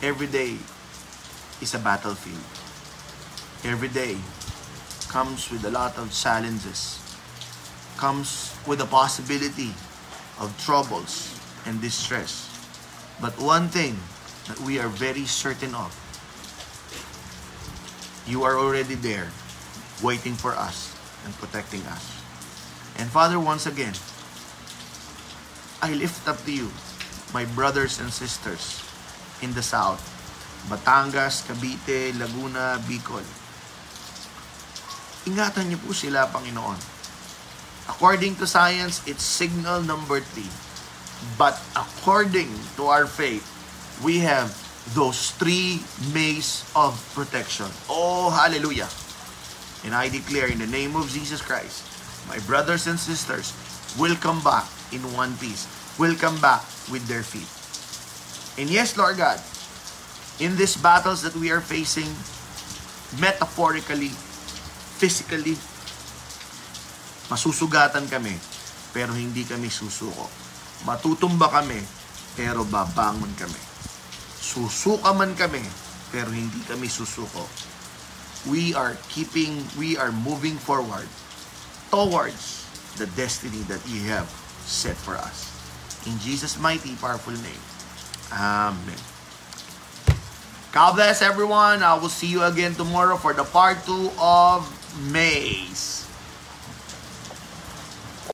every 0.00 0.30
day 0.32 0.56
is 1.60 1.76
a 1.76 1.80
battlefield. 1.80 2.48
Every 3.68 3.88
day 3.92 4.16
comes 5.12 5.50
with 5.50 5.64
a 5.64 5.72
lot 5.72 5.96
of 5.98 6.12
challenges, 6.12 7.03
comes 8.04 8.52
with 8.68 8.84
a 8.84 8.90
possibility 8.92 9.72
of 10.36 10.52
troubles 10.60 11.32
and 11.64 11.80
distress. 11.80 12.52
But 13.16 13.32
one 13.40 13.72
thing 13.72 13.96
that 14.44 14.60
we 14.60 14.76
are 14.76 14.92
very 14.92 15.24
certain 15.24 15.72
of, 15.72 15.88
you 18.28 18.44
are 18.44 18.60
already 18.60 18.92
there, 19.00 19.32
waiting 20.04 20.36
for 20.36 20.52
us 20.52 20.92
and 21.24 21.32
protecting 21.40 21.80
us. 21.88 22.04
And 23.00 23.08
Father, 23.08 23.40
once 23.40 23.64
again, 23.64 23.96
I 25.80 25.96
lift 25.96 26.28
up 26.28 26.36
to 26.44 26.52
you 26.52 26.68
my 27.32 27.48
brothers 27.56 28.04
and 28.04 28.12
sisters 28.12 28.84
in 29.40 29.56
the 29.56 29.64
South, 29.64 30.04
Batangas, 30.68 31.48
Cavite, 31.48 32.12
Laguna, 32.20 32.76
Bicol. 32.84 33.24
Ingatan 35.24 35.72
niyo 35.72 35.80
po 35.80 35.96
sila, 35.96 36.28
Panginoon. 36.28 36.93
According 37.88 38.36
to 38.36 38.46
science, 38.46 39.04
it's 39.06 39.22
signal 39.22 39.82
number 39.82 40.20
three. 40.20 40.48
But 41.36 41.60
according 41.76 42.48
to 42.76 42.86
our 42.86 43.06
faith, 43.06 43.44
we 44.04 44.18
have 44.20 44.52
those 44.92 45.30
three 45.32 45.80
maze 46.12 46.64
of 46.76 46.96
protection. 47.14 47.66
Oh, 47.88 48.28
hallelujah. 48.30 48.88
And 49.84 49.94
I 49.94 50.08
declare 50.08 50.48
in 50.48 50.58
the 50.58 50.66
name 50.68 50.96
of 50.96 51.08
Jesus 51.08 51.40
Christ, 51.40 51.84
my 52.28 52.38
brothers 52.48 52.86
and 52.86 52.98
sisters 52.98 53.52
will 53.98 54.16
come 54.16 54.42
back 54.42 54.64
in 54.92 55.00
one 55.12 55.36
piece, 55.36 55.68
will 55.98 56.16
come 56.16 56.40
back 56.40 56.64
with 56.90 57.04
their 57.06 57.22
feet. 57.22 57.48
And 58.60 58.70
yes, 58.70 58.96
Lord 58.96 59.16
God, 59.16 59.40
in 60.40 60.56
these 60.56 60.76
battles 60.76 61.22
that 61.22 61.34
we 61.36 61.50
are 61.50 61.60
facing, 61.60 62.08
metaphorically, 63.20 64.08
physically, 64.98 65.56
masusugatan 67.28 68.08
kami, 68.10 68.36
pero 68.92 69.12
hindi 69.16 69.44
kami 69.44 69.72
susuko. 69.72 70.28
Matutumba 70.84 71.48
kami, 71.48 71.80
pero 72.36 72.66
babangon 72.68 73.32
kami. 73.38 73.60
Susuka 74.44 75.16
man 75.16 75.32
kami, 75.34 75.64
pero 76.12 76.28
hindi 76.28 76.60
kami 76.68 76.86
susuko. 76.86 77.48
We 78.44 78.76
are 78.76 78.92
keeping, 79.08 79.64
we 79.80 79.96
are 79.96 80.12
moving 80.12 80.60
forward 80.60 81.08
towards 81.88 82.68
the 83.00 83.08
destiny 83.16 83.64
that 83.72 83.80
you 83.88 84.04
have 84.12 84.28
set 84.68 84.94
for 85.00 85.16
us. 85.16 85.48
In 86.04 86.20
Jesus' 86.20 86.60
mighty, 86.60 86.92
powerful 87.00 87.32
name. 87.32 87.64
Amen. 88.28 89.00
God 90.76 90.98
bless 90.98 91.22
everyone. 91.22 91.80
I 91.80 91.96
will 91.96 92.12
see 92.12 92.28
you 92.28 92.42
again 92.42 92.74
tomorrow 92.74 93.16
for 93.16 93.32
the 93.32 93.44
part 93.48 93.80
2 93.86 94.10
of 94.20 94.66
Maze. 95.08 96.03